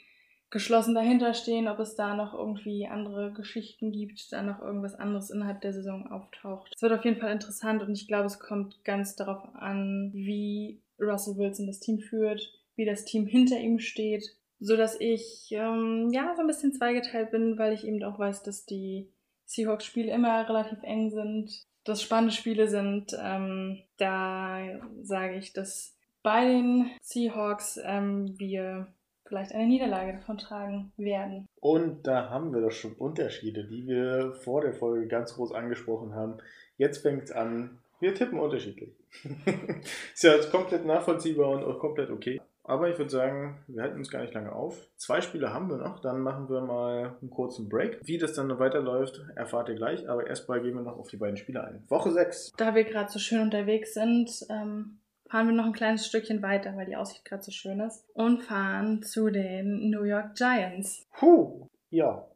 geschlossen 0.51 0.95
dahinter 0.95 1.35
stehen, 1.35 1.67
ob 1.67 1.81
es 1.81 1.97
da 1.97 2.15
noch 2.15 2.33
irgendwie 2.33 2.87
andere 2.87 3.33
Geschichten 3.33 3.91
gibt, 3.91 4.33
da 4.33 4.43
noch 4.43 4.61
irgendwas 4.61 4.95
anderes 4.95 5.31
innerhalb 5.31 5.61
der 5.63 5.73
Saison 5.73 6.07
auftaucht. 6.07 6.73
Es 6.77 6.81
wird 6.81 6.93
auf 6.93 7.05
jeden 7.05 7.19
Fall 7.19 7.33
interessant 7.33 7.83
und 7.83 7.93
ich 7.93 8.07
glaube, 8.07 8.27
es 8.27 8.39
kommt 8.39 8.85
ganz 8.85 9.17
darauf 9.17 9.43
an, 9.55 10.13
wie 10.15 10.81
Russell 11.01 11.37
Wilson 11.37 11.67
das 11.67 11.81
Team 11.81 11.99
führt, 11.99 12.53
wie 12.77 12.85
das 12.85 13.05
Team 13.05 13.27
hinter 13.27 13.59
ihm 13.59 13.81
steht, 13.81 14.37
so 14.61 14.77
dass 14.77 14.99
ich 15.01 15.49
ähm, 15.51 16.11
ja 16.13 16.33
so 16.37 16.43
ein 16.43 16.47
bisschen 16.47 16.73
zweigeteilt 16.73 17.33
bin, 17.33 17.59
weil 17.59 17.73
ich 17.73 17.85
eben 17.85 18.03
auch 18.05 18.19
weiß, 18.19 18.45
dass 18.45 18.65
die 18.65 19.09
Seahawks-Spiele 19.47 20.13
immer 20.13 20.49
relativ 20.49 20.83
eng 20.83 21.11
sind, 21.11 21.51
dass 21.85 22.03
spannende 22.03 22.35
Spiele 22.35 22.69
sind. 22.69 23.17
Ähm, 23.21 23.83
da 23.99 24.61
sage 25.03 25.37
ich, 25.37 25.53
dass 25.53 25.97
bei 26.23 26.45
den 26.45 26.91
Seahawks 27.03 27.79
ähm, 27.85 28.35
wir 28.39 28.89
vielleicht 29.27 29.53
eine 29.53 29.67
Niederlage 29.67 30.15
davon 30.15 30.39
tragen 30.39 30.93
werden. 30.97 31.49
Und 31.61 32.07
da 32.07 32.31
haben 32.31 32.53
wir 32.53 32.61
doch 32.61 32.73
schon 32.73 32.95
Unterschiede, 32.95 33.67
die 33.67 33.87
wir 33.87 34.33
vor 34.33 34.61
der 34.61 34.75
Folge 34.75 35.07
ganz 35.07 35.35
groß 35.35 35.53
angesprochen 35.53 36.15
haben. 36.15 36.39
Jetzt 36.77 36.99
fängt 36.99 37.25
es 37.25 37.33
an, 37.33 37.79
wir 38.01 38.15
tippen 38.15 38.39
unterschiedlich. 38.39 38.95
Ist 40.15 40.25
ja 40.25 40.37
komplett 40.51 40.85
nachvollziehbar 40.85 41.51
und 41.51 41.65
auch 41.65 41.79
komplett 41.79 42.11
okay. 42.11 42.41
Aber 42.65 42.89
ich 42.89 42.97
würde 42.97 43.11
sagen, 43.11 43.63
wir 43.69 43.83
halten 43.83 43.99
uns 43.99 44.11
gar 44.11 44.23
nicht 44.23 44.33
lange 44.33 44.53
auf. 44.53 44.89
Zwei 44.97 45.21
Spiele 45.21 45.53
haben 45.53 45.69
wir 45.69 45.77
noch, 45.77 46.01
dann 46.01 46.21
machen 46.21 46.49
wir 46.49 46.63
mal 46.63 47.17
einen 47.21 47.31
kurzen 47.31 47.69
Break. 47.69 48.01
Wie 48.03 48.17
das 48.17 48.33
dann 48.33 48.59
weiterläuft, 48.59 49.21
erfahrt 49.37 49.69
ihr 49.69 49.75
gleich, 49.75 50.09
aber 50.09 50.27
erstmal 50.27 50.63
gehen 50.63 50.75
wir 50.75 50.83
noch 50.83 50.97
auf 50.97 51.09
die 51.09 51.19
beiden 51.19 51.37
Spiele 51.37 51.63
ein. 51.63 51.85
Woche 51.89 52.11
6. 52.11 52.53
Da 52.57 52.75
wir 52.75 52.85
gerade 52.85 53.11
so 53.11 53.19
schön 53.19 53.43
unterwegs 53.43 53.93
sind, 53.93 54.31
ähm, 54.49 55.01
fahren 55.29 55.49
wir 55.49 55.55
noch 55.55 55.67
ein 55.67 55.73
kleines 55.73 56.07
Stückchen 56.07 56.43
weiter, 56.43 56.75
weil 56.75 56.87
die 56.87 56.97
Aussicht 56.97 57.25
gerade 57.27 57.43
so 57.43 57.51
schön 57.51 57.81
ist. 57.81 58.09
Und 58.15 58.43
fahren 58.43 59.03
zu 59.03 59.31
den 59.31 59.91
New 59.91 60.05
York 60.05 60.35
Giants. 60.35 61.07
Puh, 61.13 61.69
ja. 61.91 62.27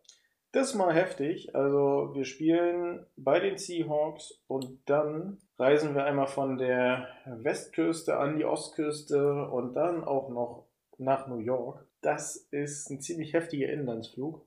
Das 0.53 0.71
ist 0.71 0.75
mal 0.75 0.95
heftig. 0.95 1.55
Also 1.55 2.11
wir 2.15 2.25
spielen 2.25 3.07
bei 3.17 3.41
den 3.41 3.57
Seahawks 3.57 4.43
und 4.47 4.79
dann 4.87 5.39
reisen 5.59 5.95
wir 5.95 6.05
einmal 6.05 6.29
von 6.29 6.57
der 6.57 7.09
Westküste 7.27 8.17
an 8.17 8.37
die 8.37 8.45
Ostküste 8.45 9.49
und 9.49 9.75
dann 9.75 10.05
auch 10.05 10.29
noch 10.29 10.67
nach 10.99 11.27
New 11.27 11.39
York. 11.39 11.85
Das 12.01 12.37
ist 12.51 12.91
ein 12.91 13.01
ziemlich 13.01 13.33
heftiger 13.33 13.69
Inlandsflug. 13.69 14.47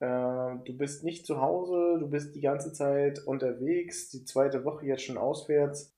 Äh, 0.00 0.06
du 0.06 0.76
bist 0.76 1.04
nicht 1.04 1.26
zu 1.26 1.40
Hause, 1.40 1.98
du 2.00 2.08
bist 2.08 2.34
die 2.34 2.40
ganze 2.40 2.72
Zeit 2.72 3.18
unterwegs, 3.26 4.08
die 4.08 4.24
zweite 4.24 4.64
Woche 4.64 4.86
jetzt 4.86 5.02
schon 5.02 5.18
auswärts. 5.18 5.94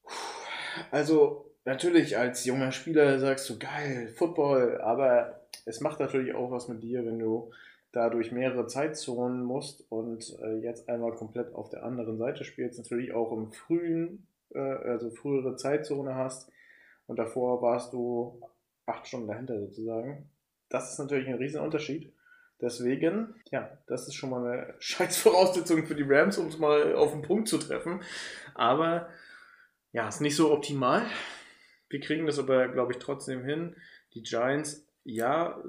Also 0.91 1.53
natürlich 1.65 2.19
als 2.19 2.45
junger 2.45 2.73
Spieler 2.73 3.19
sagst 3.21 3.49
du 3.49 3.59
geil, 3.59 4.09
Football, 4.17 4.81
aber 4.81 5.41
es 5.67 5.81
macht 5.81 6.01
natürlich 6.01 6.35
auch 6.35 6.51
was 6.51 6.67
mit 6.67 6.83
dir, 6.83 7.07
wenn 7.07 7.21
du 7.21 7.51
da 7.93 8.09
durch 8.09 8.33
mehrere 8.33 8.67
Zeitzonen 8.67 9.45
musst 9.45 9.85
und 9.91 10.37
äh, 10.43 10.57
jetzt 10.57 10.89
einmal 10.89 11.13
komplett 11.13 11.55
auf 11.55 11.69
der 11.69 11.85
anderen 11.85 12.17
Seite 12.17 12.43
spielst, 12.43 12.79
natürlich 12.79 13.13
auch 13.13 13.33
im 13.33 13.53
frühen 13.53 14.27
äh, 14.55 14.59
also 14.59 15.11
frühere 15.11 15.57
Zeitzone 15.57 16.15
hast 16.15 16.51
und 17.07 17.19
davor 17.19 17.63
warst 17.63 17.93
du 17.93 18.41
acht 18.87 19.07
Stunden 19.07 19.29
dahinter 19.29 19.59
sozusagen. 19.61 20.31
Das 20.69 20.93
ist 20.93 20.99
natürlich 20.99 21.29
ein 21.29 21.35
Riesenunterschied. 21.35 22.13
Deswegen, 22.61 23.35
ja, 23.51 23.77
das 23.89 24.07
ist 24.07 24.15
schon 24.15 24.31
mal 24.31 24.47
eine 24.47 24.75
scheiß 24.79 25.19
Voraussetzung 25.19 25.85
für 25.85 25.95
die 25.95 26.07
Rams, 26.07 26.39
um 26.39 26.47
es 26.47 26.59
mal 26.59 26.95
auf 26.95 27.13
den 27.13 27.23
Punkt 27.23 27.49
zu 27.49 27.59
treffen. 27.59 28.01
Aber 28.55 29.09
ja, 29.93 30.09
ist 30.09 30.21
nicht 30.21 30.37
so 30.37 30.53
optimal. 30.53 31.05
Wir 31.89 32.01
kriegen 32.01 32.27
das 32.27 32.39
aber, 32.39 32.69
glaube 32.69 32.93
ich, 32.93 32.99
trotzdem 32.99 33.45
hin. 33.45 33.77
Die 34.15 34.23
Giants, 34.23 34.87
ja, 35.05 35.63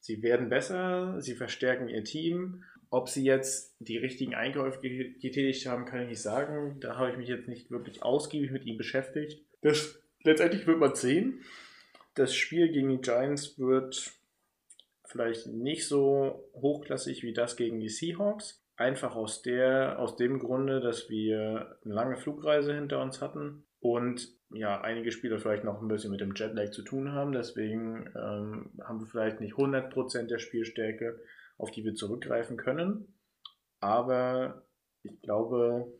sie 0.00 0.22
werden 0.22 0.48
besser, 0.48 1.20
sie 1.22 1.34
verstärken 1.34 1.88
ihr 1.88 2.04
Team 2.04 2.64
ob 2.94 3.08
sie 3.08 3.24
jetzt 3.24 3.74
die 3.80 3.98
richtigen 3.98 4.36
Einkäufe 4.36 4.80
getätigt 4.80 5.66
haben, 5.66 5.84
kann 5.84 6.02
ich 6.02 6.08
nicht 6.10 6.22
sagen. 6.22 6.78
Da 6.78 6.96
habe 6.96 7.10
ich 7.10 7.16
mich 7.16 7.28
jetzt 7.28 7.48
nicht 7.48 7.70
wirklich 7.70 8.04
ausgiebig 8.04 8.52
mit 8.52 8.66
ihm 8.66 8.78
beschäftigt. 8.78 9.44
Das, 9.62 9.98
letztendlich 10.22 10.64
wird 10.68 10.78
man 10.78 10.94
sehen. 10.94 11.40
Das 12.14 12.36
Spiel 12.36 12.68
gegen 12.70 12.90
die 12.90 13.00
Giants 13.00 13.58
wird 13.58 14.12
vielleicht 15.04 15.48
nicht 15.48 15.88
so 15.88 16.48
hochklassig 16.54 17.24
wie 17.24 17.32
das 17.32 17.56
gegen 17.56 17.80
die 17.80 17.88
Seahawks. 17.88 18.62
Einfach 18.76 19.16
aus, 19.16 19.42
der, 19.42 19.98
aus 19.98 20.16
dem 20.16 20.38
Grunde, 20.38 20.80
dass 20.80 21.10
wir 21.10 21.76
eine 21.84 21.94
lange 21.94 22.16
Flugreise 22.16 22.74
hinter 22.74 23.02
uns 23.02 23.20
hatten 23.20 23.64
und 23.80 24.28
ja, 24.52 24.80
einige 24.80 25.10
Spieler 25.10 25.38
vielleicht 25.38 25.64
noch 25.64 25.82
ein 25.82 25.88
bisschen 25.88 26.12
mit 26.12 26.20
dem 26.20 26.34
Jetlag 26.36 26.70
zu 26.70 26.82
tun 26.82 27.10
haben. 27.10 27.32
Deswegen 27.32 28.08
ähm, 28.14 28.70
haben 28.84 29.00
wir 29.00 29.06
vielleicht 29.08 29.40
nicht 29.40 29.54
100% 29.54 30.28
der 30.28 30.38
Spielstärke, 30.38 31.20
auf 31.58 31.70
die 31.70 31.84
wir 31.84 31.94
zurückgreifen 31.94 32.56
können. 32.56 33.14
Aber 33.80 34.64
ich 35.02 35.20
glaube, 35.22 35.92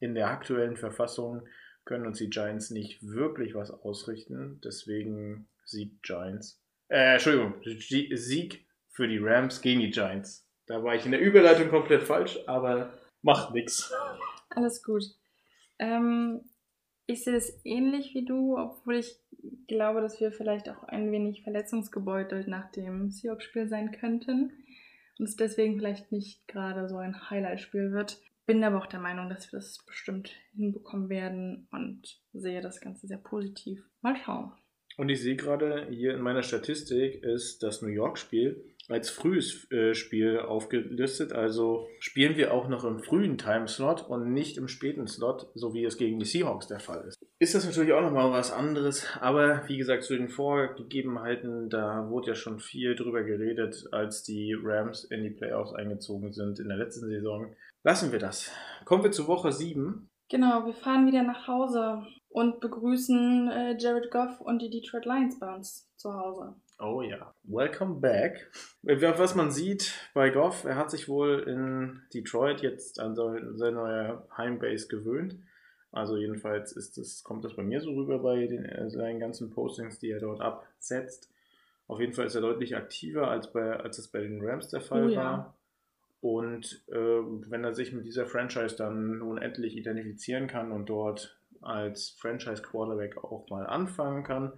in 0.00 0.14
der 0.14 0.28
aktuellen 0.28 0.76
Verfassung 0.76 1.46
können 1.84 2.06
uns 2.06 2.18
die 2.18 2.30
Giants 2.30 2.70
nicht 2.70 3.02
wirklich 3.06 3.54
was 3.54 3.70
ausrichten. 3.70 4.60
Deswegen 4.64 5.48
Sieg 5.64 6.02
Giants. 6.02 6.62
Äh, 6.88 7.14
Entschuldigung, 7.14 7.54
Sieg 7.62 8.66
für 8.90 9.08
die 9.08 9.18
Rams 9.18 9.60
gegen 9.60 9.80
die 9.80 9.90
Giants. 9.90 10.48
Da 10.66 10.82
war 10.82 10.94
ich 10.94 11.04
in 11.04 11.12
der 11.12 11.20
Überleitung 11.20 11.68
komplett 11.68 12.02
falsch, 12.02 12.38
aber 12.46 12.92
macht 13.22 13.54
nichts. 13.54 13.92
Alles 14.50 14.82
gut. 14.82 15.04
Ähm, 15.78 16.42
ich 17.06 17.22
sehe 17.22 17.36
es 17.36 17.60
ähnlich 17.64 18.14
wie 18.14 18.24
du, 18.24 18.56
obwohl 18.58 18.96
ich 18.96 19.16
glaube, 19.68 20.00
dass 20.00 20.20
wir 20.20 20.32
vielleicht 20.32 20.68
auch 20.68 20.84
ein 20.84 21.12
wenig 21.12 21.42
verletzungsgebeutelt 21.42 22.48
nach 22.48 22.70
dem 22.72 23.10
Seahawks-Spiel 23.10 23.68
sein 23.68 23.92
könnten 23.92 24.52
und 25.18 25.28
es 25.28 25.36
deswegen 25.36 25.76
vielleicht 25.76 26.12
nicht 26.12 26.46
gerade 26.48 26.88
so 26.88 26.96
ein 26.98 27.30
Highlight-Spiel 27.30 27.92
wird. 27.92 28.20
Bin 28.46 28.62
aber 28.62 28.78
auch 28.78 28.86
der 28.86 29.00
Meinung, 29.00 29.28
dass 29.28 29.50
wir 29.50 29.58
das 29.58 29.84
bestimmt 29.86 30.30
hinbekommen 30.54 31.08
werden 31.08 31.68
und 31.72 32.20
sehe 32.32 32.60
das 32.60 32.80
Ganze 32.80 33.06
sehr 33.06 33.18
positiv. 33.18 33.82
Mal 34.02 34.16
schauen. 34.16 34.52
Und 34.96 35.08
ich 35.08 35.20
sehe 35.20 35.36
gerade 35.36 35.88
hier 35.90 36.14
in 36.14 36.22
meiner 36.22 36.42
Statistik 36.42 37.22
ist 37.22 37.62
das 37.62 37.82
New 37.82 37.88
York-Spiel 37.88 38.75
als 38.88 39.10
frühes 39.10 39.70
äh, 39.70 39.94
Spiel 39.94 40.38
aufgelistet. 40.38 41.32
Also 41.32 41.88
spielen 41.98 42.36
wir 42.36 42.52
auch 42.52 42.68
noch 42.68 42.84
im 42.84 43.00
frühen 43.00 43.38
Timeslot 43.38 44.08
und 44.08 44.32
nicht 44.32 44.56
im 44.56 44.68
späten 44.68 45.06
Slot, 45.06 45.48
so 45.54 45.74
wie 45.74 45.84
es 45.84 45.96
gegen 45.96 46.18
die 46.18 46.24
Seahawks 46.24 46.68
der 46.68 46.80
Fall 46.80 47.04
ist. 47.06 47.18
Ist 47.38 47.54
das 47.54 47.66
natürlich 47.66 47.92
auch 47.92 48.02
nochmal 48.02 48.30
was 48.30 48.52
anderes, 48.52 49.06
aber 49.20 49.62
wie 49.68 49.76
gesagt, 49.76 50.04
zu 50.04 50.16
den 50.16 50.28
Vorgegebenheiten, 50.28 51.68
da 51.68 52.08
wurde 52.08 52.28
ja 52.28 52.34
schon 52.34 52.60
viel 52.60 52.94
drüber 52.94 53.22
geredet, 53.22 53.86
als 53.92 54.22
die 54.22 54.56
Rams 54.58 55.04
in 55.04 55.22
die 55.22 55.30
Playoffs 55.30 55.74
eingezogen 55.74 56.32
sind 56.32 56.58
in 56.58 56.68
der 56.68 56.78
letzten 56.78 57.08
Saison. 57.08 57.54
Lassen 57.82 58.10
wir 58.12 58.18
das. 58.18 58.50
Kommen 58.84 59.04
wir 59.04 59.12
zu 59.12 59.28
Woche 59.28 59.52
7. 59.52 60.08
Genau, 60.28 60.66
wir 60.66 60.74
fahren 60.74 61.06
wieder 61.06 61.22
nach 61.22 61.46
Hause 61.46 62.04
und 62.30 62.60
begrüßen 62.60 63.48
äh, 63.48 63.76
Jared 63.78 64.10
Goff 64.10 64.40
und 64.40 64.60
die 64.60 64.70
Detroit 64.70 65.04
Lions 65.04 65.38
bei 65.38 65.54
uns 65.54 65.88
zu 65.96 66.12
Hause. 66.12 66.56
Oh 66.78 67.00
ja, 67.00 67.34
welcome 67.44 68.00
back. 68.00 68.50
Was 68.82 69.34
man 69.34 69.50
sieht 69.50 69.94
bei 70.12 70.28
Goff, 70.28 70.64
er 70.64 70.76
hat 70.76 70.90
sich 70.90 71.08
wohl 71.08 71.40
in 71.40 72.02
Detroit 72.12 72.60
jetzt 72.60 73.00
an 73.00 73.16
seine 73.16 73.72
neue 73.72 74.22
Heimbase 74.36 74.86
gewöhnt. 74.88 75.38
Also 75.90 76.18
jedenfalls 76.18 76.72
ist 76.72 76.98
das, 76.98 77.24
kommt 77.24 77.46
das 77.46 77.56
bei 77.56 77.62
mir 77.62 77.80
so 77.80 77.90
rüber 77.94 78.18
bei 78.18 78.46
den, 78.46 78.66
äh, 78.66 78.90
seinen 78.90 79.20
ganzen 79.20 79.50
Postings, 79.50 79.98
die 79.98 80.10
er 80.10 80.20
dort 80.20 80.42
absetzt. 80.42 81.30
Auf 81.86 82.00
jeden 82.00 82.12
Fall 82.12 82.26
ist 82.26 82.34
er 82.34 82.42
deutlich 82.42 82.76
aktiver, 82.76 83.28
als, 83.28 83.50
bei, 83.50 83.76
als 83.76 83.96
es 83.96 84.08
bei 84.08 84.20
den 84.20 84.44
Rams 84.44 84.68
der 84.68 84.82
Fall 84.82 85.06
oh, 85.06 85.08
ja. 85.08 85.22
war. 85.22 85.54
Und 86.20 86.82
äh, 86.88 86.94
wenn 86.94 87.64
er 87.64 87.72
sich 87.72 87.94
mit 87.94 88.04
dieser 88.04 88.26
Franchise 88.26 88.76
dann 88.76 89.18
nun 89.18 89.38
endlich 89.38 89.76
identifizieren 89.76 90.46
kann 90.46 90.72
und 90.72 90.90
dort 90.90 91.38
als 91.62 92.10
Franchise 92.10 92.60
Quarterback 92.60 93.16
auch 93.24 93.48
mal 93.48 93.66
anfangen 93.66 94.24
kann, 94.24 94.52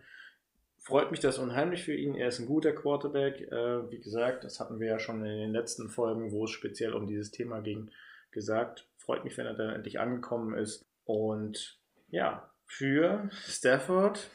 freut 0.89 1.11
mich 1.11 1.21
das 1.21 1.37
unheimlich 1.37 1.85
für 1.85 1.93
ihn. 1.95 2.15
Er 2.15 2.29
ist 2.29 2.39
ein 2.39 2.47
guter 2.47 2.73
Quarterback. 2.73 3.43
Äh, 3.53 3.91
wie 3.91 4.01
gesagt, 4.01 4.45
das 4.45 4.59
hatten 4.59 4.81
wir 4.81 4.87
ja 4.87 4.99
schon 4.99 5.23
in 5.23 5.39
den 5.39 5.53
letzten 5.53 5.91
Folgen, 5.91 6.33
wo 6.33 6.45
es 6.45 6.51
speziell 6.51 6.95
um 6.95 7.07
dieses 7.07 7.31
Thema 7.31 7.61
ging, 7.61 7.91
gesagt. 8.31 8.89
Freut 8.97 9.23
mich, 9.23 9.37
wenn 9.37 9.45
er 9.45 9.53
dann 9.53 9.69
endlich 9.69 10.01
angekommen 10.01 10.57
ist. 10.57 10.87
Und 11.05 11.79
ja, 12.09 12.51
für 12.65 13.29
Stafford, 13.33 14.31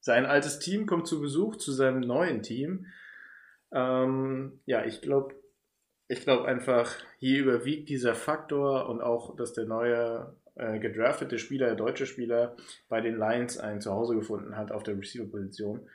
sein 0.00 0.26
altes 0.26 0.58
Team 0.58 0.86
kommt 0.86 1.06
zu 1.06 1.20
Besuch 1.20 1.54
zu 1.54 1.70
seinem 1.70 2.00
neuen 2.00 2.42
Team. 2.42 2.86
Ähm, 3.72 4.60
ja, 4.66 4.84
ich 4.84 5.02
glaube, 5.02 5.36
ich 6.08 6.22
glaube 6.22 6.46
einfach, 6.46 6.92
hier 7.18 7.40
überwiegt 7.40 7.88
dieser 7.88 8.16
Faktor 8.16 8.88
und 8.88 9.00
auch, 9.00 9.36
dass 9.36 9.52
der 9.52 9.66
neue 9.66 10.34
äh, 10.56 10.78
gedraftete 10.78 11.38
Spieler, 11.38 11.74
deutsche 11.74 12.06
Spieler, 12.06 12.56
bei 12.88 13.00
den 13.00 13.16
Lions 13.16 13.58
ein 13.58 13.80
Zuhause 13.80 14.14
gefunden 14.14 14.56
hat 14.56 14.72
auf 14.72 14.82
der 14.82 14.98
Receiver-Position. 14.98 15.88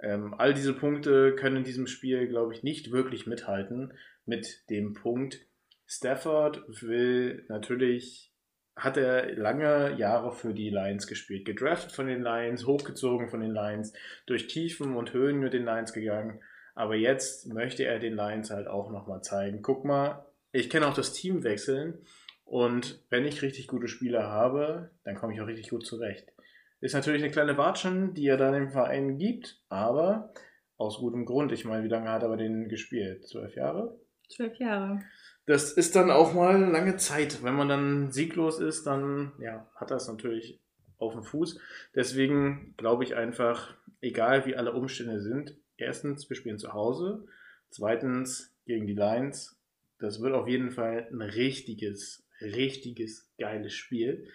Ähm, 0.00 0.34
all 0.38 0.54
diese 0.54 0.74
Punkte 0.74 1.34
können 1.34 1.56
in 1.56 1.64
diesem 1.64 1.86
Spiel, 1.86 2.28
glaube 2.28 2.54
ich, 2.54 2.62
nicht 2.62 2.92
wirklich 2.92 3.26
mithalten 3.26 3.92
mit 4.24 4.68
dem 4.70 4.94
Punkt, 4.94 5.40
Stafford 5.86 6.64
will 6.82 7.44
natürlich, 7.48 8.32
hat 8.74 8.96
er 8.96 9.34
lange 9.36 9.96
Jahre 9.96 10.32
für 10.32 10.52
die 10.52 10.68
Lions 10.68 11.06
gespielt, 11.06 11.46
gedraftet 11.46 11.92
von 11.92 12.06
den 12.06 12.22
Lions, 12.22 12.66
hochgezogen 12.66 13.28
von 13.28 13.40
den 13.40 13.52
Lions, 13.52 13.92
durch 14.26 14.48
Tiefen 14.48 14.96
und 14.96 15.12
Höhen 15.12 15.38
mit 15.38 15.52
den 15.52 15.64
Lions 15.64 15.92
gegangen. 15.92 16.40
Aber 16.74 16.94
jetzt 16.94 17.46
möchte 17.46 17.84
er 17.84 17.98
den 17.98 18.14
Lions 18.14 18.50
halt 18.50 18.66
auch 18.66 18.90
nochmal 18.90 19.22
zeigen, 19.22 19.62
guck 19.62 19.84
mal, 19.84 20.26
ich 20.52 20.68
kann 20.68 20.82
auch 20.82 20.94
das 20.94 21.12
Team 21.12 21.42
wechseln 21.44 22.04
und 22.46 23.04
wenn 23.10 23.24
ich 23.24 23.42
richtig 23.42 23.66
gute 23.66 23.88
Spieler 23.88 24.30
habe, 24.30 24.90
dann 25.04 25.16
komme 25.16 25.34
ich 25.34 25.40
auch 25.40 25.48
richtig 25.48 25.68
gut 25.68 25.84
zurecht. 25.84 26.32
Ist 26.80 26.94
natürlich 26.94 27.22
eine 27.22 27.32
kleine 27.32 27.58
Watschen, 27.58 28.14
die 28.14 28.26
er 28.28 28.36
dann 28.36 28.54
im 28.54 28.70
Verein 28.70 29.18
gibt, 29.18 29.60
aber 29.68 30.32
aus 30.76 30.98
gutem 30.98 31.26
Grund. 31.26 31.50
Ich 31.50 31.64
meine, 31.64 31.82
wie 31.82 31.88
lange 31.88 32.08
hat 32.08 32.22
er 32.22 32.28
bei 32.28 32.36
denen 32.36 32.68
gespielt? 32.68 33.26
Zwölf 33.26 33.56
Jahre? 33.56 33.98
Zwölf 34.28 34.56
Jahre. 34.58 35.00
Das 35.46 35.72
ist 35.72 35.96
dann 35.96 36.10
auch 36.10 36.34
mal 36.34 36.60
lange 36.60 36.96
Zeit. 36.96 37.42
Wenn 37.42 37.54
man 37.54 37.68
dann 37.68 38.12
sieglos 38.12 38.60
ist, 38.60 38.86
dann 38.86 39.32
ja, 39.40 39.68
hat 39.74 39.90
er 39.90 39.96
es 39.96 40.06
natürlich 40.06 40.60
auf 40.98 41.14
dem 41.14 41.24
Fuß. 41.24 41.60
Deswegen 41.96 42.74
glaube 42.76 43.02
ich 43.02 43.16
einfach, 43.16 43.74
egal 44.00 44.46
wie 44.46 44.56
alle 44.56 44.72
Umstände 44.72 45.20
sind, 45.20 45.56
erstens, 45.76 46.28
wir 46.28 46.36
spielen 46.36 46.58
zu 46.58 46.72
Hause. 46.72 47.26
Zweitens, 47.70 48.54
gegen 48.66 48.86
die 48.86 48.94
Lions. 48.94 49.58
Das 49.98 50.20
wird 50.20 50.34
auf 50.34 50.46
jeden 50.46 50.70
Fall 50.70 51.08
ein 51.10 51.22
richtiges 51.22 52.25
richtiges 52.40 53.32
geiles 53.38 53.74
Spiel, 53.74 54.28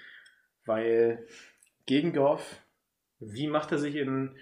weil 0.65 1.27
gegen 1.85 2.13
Goff, 2.13 2.61
wie 3.19 3.47
macht 3.47 3.71
er 3.71 3.77
sich 3.77 3.95
in 3.95 4.35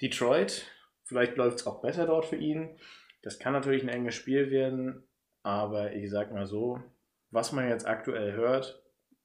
Detroit? 0.00 0.66
Vielleicht 1.04 1.36
läuft 1.36 1.60
es 1.60 1.66
auch 1.66 1.80
besser 1.80 2.06
dort 2.06 2.26
für 2.26 2.36
ihn. 2.36 2.78
Das 3.22 3.38
kann 3.38 3.52
natürlich 3.52 3.82
ein 3.82 3.88
enges 3.88 4.14
Spiel 4.14 4.50
werden, 4.50 5.02
aber 5.42 5.92
ich 5.92 6.10
sag 6.10 6.32
mal 6.32 6.46
so, 6.46 6.82
was 7.30 7.52
man 7.52 7.68
jetzt 7.68 7.86
aktuell 7.86 8.32
hört, 8.32 8.82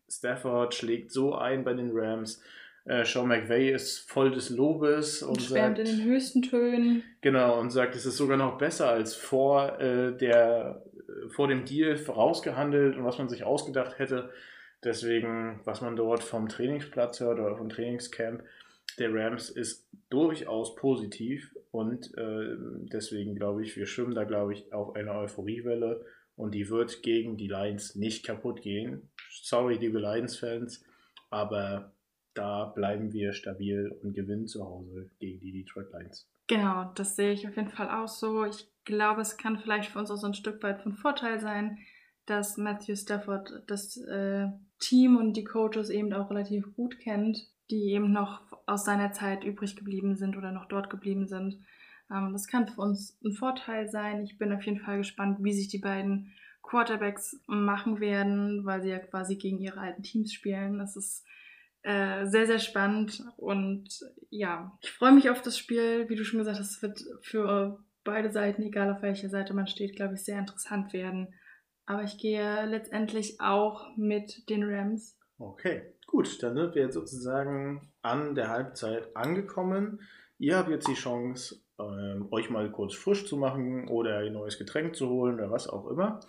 Stafford 0.10 0.74
schlägt 0.74 1.12
so 1.12 1.36
ein 1.36 1.64
bei 1.64 1.74
den 1.74 1.92
Rams. 1.94 2.42
Äh, 2.86 3.06
Sean 3.06 3.28
McVay 3.28 3.72
ist 3.72 4.10
voll 4.10 4.32
des 4.32 4.50
Lobes 4.50 5.22
und, 5.22 5.38
und 5.38 5.42
sagt, 5.42 5.80
in 5.80 5.86
den 5.86 6.04
höchsten 6.04 6.42
Tönen. 6.42 7.04
Genau, 7.22 7.60
und 7.60 7.70
sagt, 7.70 7.96
es 7.96 8.06
ist 8.06 8.18
sogar 8.18 8.38
noch 8.38 8.58
besser 8.58 8.90
als 8.90 9.16
vor 9.16 9.80
äh, 9.80 10.18
der 10.18 10.84
vor 11.30 11.48
dem 11.48 11.66
Deal 11.66 11.98
vorausgehandelt 11.98 12.98
und 12.98 13.04
was 13.04 13.18
man 13.18 13.30
sich 13.30 13.44
ausgedacht 13.44 14.00
hätte. 14.00 14.32
Deswegen, 14.84 15.60
was 15.64 15.82
man 15.82 15.96
dort 15.96 16.24
vom 16.24 16.50
Trainingsplatz 16.50 17.20
hört 17.20 17.40
oder 17.40 17.56
vom 17.56 17.70
Trainingscamp 17.70 18.44
der 18.98 19.14
Rams 19.14 19.50
ist 19.50 19.88
durchaus 20.10 20.76
positiv 20.76 21.56
und 21.72 22.16
äh, 22.18 22.56
deswegen 22.92 23.36
glaube 23.36 23.64
ich, 23.64 23.78
wir 23.78 23.86
schwimmen 23.86 24.16
da 24.16 24.26
glaube 24.26 24.54
ich 24.54 24.74
auf 24.74 24.96
einer 24.96 25.16
Euphoriewelle 25.16 26.06
und 26.36 26.54
die 26.54 26.70
wird 26.70 27.04
gegen 27.04 27.38
die 27.38 27.48
Lions 27.48 27.96
nicht 27.96 28.26
kaputt 28.26 28.62
gehen. 28.62 29.10
Sorry, 29.30 29.76
liebe 29.76 30.00
Lions-Fans, 30.00 30.84
aber 31.30 31.94
da 32.34 32.66
bleiben 32.66 33.14
wir 33.14 33.34
stabil 33.34 33.96
und 34.02 34.14
gewinnen 34.14 34.48
zu 34.48 34.66
Hause 34.66 35.10
gegen 35.20 35.40
die 35.40 35.52
Detroit 35.52 35.92
Lions. 35.94 36.28
Genau, 36.48 36.92
das 36.96 37.16
sehe 37.16 37.32
ich 37.32 37.48
auf 37.48 37.56
jeden 37.56 37.70
Fall 37.70 37.90
auch 37.90 38.08
so. 38.08 38.46
Ich 38.46 38.71
glaube, 38.86 39.22
es 39.22 39.38
kann 39.38 39.60
vielleicht 39.60 39.92
für 39.92 40.00
uns 40.00 40.12
auch 40.12 40.18
so 40.18 40.28
ein 40.28 40.34
Stück 40.34 40.62
weit 40.64 40.82
von 40.82 40.94
Vorteil 40.94 41.40
sein, 41.40 41.78
dass 42.26 42.58
Matthew 42.58 42.96
Stafford 42.96 43.64
das 43.68 43.98
äh, 43.98 44.48
Team 44.80 45.18
und 45.18 45.34
die 45.34 45.44
Coaches 45.44 45.90
eben 45.90 46.14
auch 46.14 46.30
relativ 46.30 46.74
gut 46.76 47.00
kennt, 47.00 47.40
die 47.70 47.92
eben 47.92 48.12
noch 48.12 48.42
aus 48.66 48.86
seiner 48.86 49.12
Zeit 49.12 49.44
übrig 49.44 49.76
geblieben 49.76 50.16
sind 50.16 50.38
oder 50.38 50.52
noch 50.52 50.68
dort 50.68 50.90
geblieben 50.90 51.28
sind. 51.28 51.60
Ähm, 52.12 52.32
das 52.34 52.48
kann 52.48 52.68
für 52.68 52.82
uns 52.82 53.18
ein 53.24 53.34
Vorteil 53.34 53.90
sein. 53.90 54.24
Ich 54.24 54.38
bin 54.38 54.54
auf 54.54 54.64
jeden 54.64 54.80
Fall 54.80 54.98
gespannt, 54.98 55.38
wie 55.42 55.54
sich 55.54 55.68
die 55.68 55.80
beiden 55.80 56.34
Quarterbacks 56.62 57.42
machen 57.48 58.00
werden, 58.00 58.66
weil 58.66 58.82
sie 58.82 58.90
ja 58.90 59.00
quasi 59.00 59.36
gegen 59.36 59.60
ihre 59.60 59.80
alten 59.80 60.04
Teams 60.04 60.32
spielen. 60.32 60.78
Das 60.78 60.96
ist 60.96 61.26
äh, 61.84 62.28
sehr, 62.28 62.46
sehr 62.46 62.60
spannend 62.60 63.24
und 63.38 63.90
ja, 64.30 64.78
ich 64.82 64.92
freue 64.92 65.14
mich 65.14 65.30
auf 65.30 65.42
das 65.42 65.58
Spiel. 65.58 66.08
Wie 66.10 66.16
du 66.16 66.24
schon 66.24 66.40
gesagt 66.40 66.60
hast, 66.60 66.72
es 66.72 66.82
wird 66.82 67.04
für 67.22 67.84
beide 68.04 68.32
Seiten, 68.32 68.64
egal 68.64 68.92
auf 68.92 69.02
welcher 69.02 69.30
Seite 69.30 69.54
man 69.54 69.68
steht, 69.68 69.96
glaube 69.96 70.16
ich, 70.16 70.24
sehr 70.24 70.40
interessant 70.40 70.94
werden. 70.94 71.34
Aber 71.86 72.04
ich 72.04 72.18
gehe 72.18 72.66
letztendlich 72.66 73.40
auch 73.40 73.96
mit 73.98 74.50
den 74.50 74.64
Rams. 74.64 75.18
Okay, 75.38 75.82
gut, 76.08 76.42
dann 76.44 76.56
sind 76.56 76.76
wir 76.76 76.84
jetzt 76.84 76.94
sozusagen 76.94 77.92
an 78.02 78.36
der 78.36 78.50
Halbzeit 78.50 79.16
angekommen. 79.16 80.02
Ihr 80.38 80.58
habt 80.58 80.70
jetzt 80.70 80.88
die 80.88 80.94
Chance, 80.94 81.62
ähm, 81.80 82.28
euch 82.32 82.50
mal 82.50 82.72
kurz 82.72 82.94
frisch 82.96 83.26
zu 83.26 83.38
machen 83.38 83.88
oder 83.88 84.20
ein 84.20 84.34
neues 84.34 84.58
Getränk 84.58 84.96
zu 84.96 85.10
holen 85.10 85.36
oder 85.36 85.52
was 85.52 85.68
auch 85.68 85.88
immer. 85.88 86.20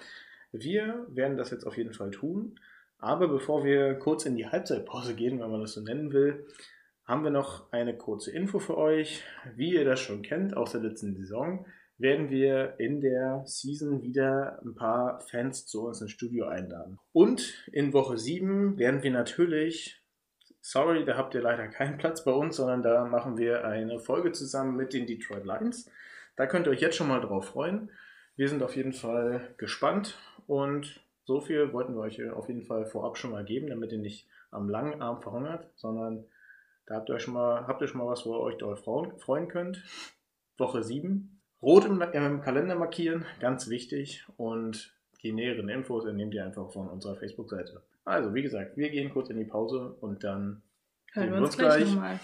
Wir 0.53 1.07
werden 1.09 1.37
das 1.37 1.51
jetzt 1.51 1.67
auf 1.67 1.77
jeden 1.77 1.95
Fall 1.95 2.11
tun. 2.11 2.59
Aber 2.99 3.27
bevor 3.27 3.65
wir 3.65 3.95
kurz 3.95 4.27
in 4.27 4.37
die 4.37 4.47
Halbzeitpause 4.47 5.15
gehen, 5.15 5.41
wenn 5.41 5.51
man 5.51 5.61
das 5.61 5.73
so 5.73 5.81
nennen 5.81 6.13
will, 6.13 6.47
haben 7.05 7.25
wir 7.25 7.31
noch 7.31 7.73
eine 7.73 7.97
kurze 7.97 8.31
Info 8.31 8.59
für 8.59 8.77
euch. 8.77 9.23
Wie 9.57 9.75
ihr 9.75 9.85
das 9.85 10.01
schon 10.01 10.23
kennt 10.23 10.57
aus 10.57 10.73
der 10.73 10.81
letzten 10.81 11.15
Saison, 11.15 11.67
werden 11.99 12.31
wir 12.31 12.75
in 12.79 13.01
der 13.01 13.43
Season 13.45 14.03
wieder 14.03 14.61
ein 14.65 14.75
paar 14.75 15.21
Fans 15.21 15.67
zu 15.67 15.87
uns 15.87 16.01
ins 16.01 16.11
Studio 16.11 16.47
einladen. 16.47 16.99
Und 17.13 17.55
in 17.73 17.93
Woche 17.93 18.19
7 18.19 18.79
werden 18.79 19.03
wir 19.03 19.11
natürlich, 19.11 20.03
sorry, 20.61 21.05
da 21.05 21.17
habt 21.17 21.35
ihr 21.35 21.43
leider 21.43 21.69
keinen 21.69 21.99
Platz 21.99 22.25
bei 22.25 22.33
uns, 22.33 22.57
sondern 22.57 22.83
da 22.83 23.05
machen 23.05 23.37
wir 23.37 23.65
eine 23.65 24.01
Folge 24.01 24.33
zusammen 24.33 24.77
mit 24.77 24.93
den 24.93 25.07
Detroit 25.07 25.45
Lions. 25.45 25.91
Da 26.37 26.47
könnt 26.47 26.67
ihr 26.67 26.71
euch 26.71 26.81
jetzt 26.81 26.97
schon 26.97 27.09
mal 27.09 27.21
drauf 27.21 27.47
freuen. 27.47 27.91
Wir 28.37 28.49
sind 28.49 28.63
auf 28.63 28.75
jeden 28.75 28.95
Fall 28.95 29.55
gespannt 29.59 30.19
und 30.47 31.05
so 31.25 31.41
viel 31.41 31.73
wollten 31.73 31.95
wir 31.95 32.01
euch 32.01 32.31
auf 32.31 32.49
jeden 32.49 32.63
Fall 32.63 32.87
vorab 32.87 33.17
schon 33.17 33.31
mal 33.31 33.45
geben, 33.45 33.69
damit 33.69 33.93
ihr 33.93 33.99
nicht 33.99 34.27
am 34.51 34.69
langen 34.69 35.01
Arm 35.01 35.21
verhungert, 35.23 35.71
sondern 35.77 36.25
da 36.93 36.99
habt 36.99 37.09
ihr 37.09 37.19
schon 37.19 37.33
mal, 37.33 37.67
habt 37.67 37.81
ihr 37.81 37.89
schon 37.89 38.03
mal 38.03 38.07
was, 38.07 38.27
wo 38.27 38.35
ihr 38.35 38.41
euch 38.41 38.59
darauf 38.59 38.85
freuen 38.85 39.49
könnt. 39.49 39.83
Woche 40.59 40.83
7. 40.83 41.41
Rot 41.63 41.87
im, 41.87 42.03
im 42.03 42.43
Kalender 42.43 42.75
markieren, 42.75 43.25
ganz 43.41 43.71
wichtig. 43.71 44.27
Und 44.37 44.95
die 45.23 45.33
näheren 45.33 45.71
Infos 45.71 46.05
nehmt 46.05 46.35
ihr 46.35 46.45
einfach 46.45 46.71
von 46.71 46.89
unserer 46.89 47.17
Facebook-Seite. 47.17 47.83
Also, 48.05 48.35
wie 48.35 48.43
gesagt, 48.43 48.77
wir 48.77 48.91
gehen 48.91 49.11
kurz 49.11 49.31
in 49.31 49.39
die 49.39 49.47
Pause 49.47 49.97
und 50.03 50.23
dann 50.23 50.63
hören 51.13 51.31
wir 51.31 51.39
uns, 51.39 51.47
uns 51.47 51.57
gleich. 51.57 51.93
gleich. 51.95 52.21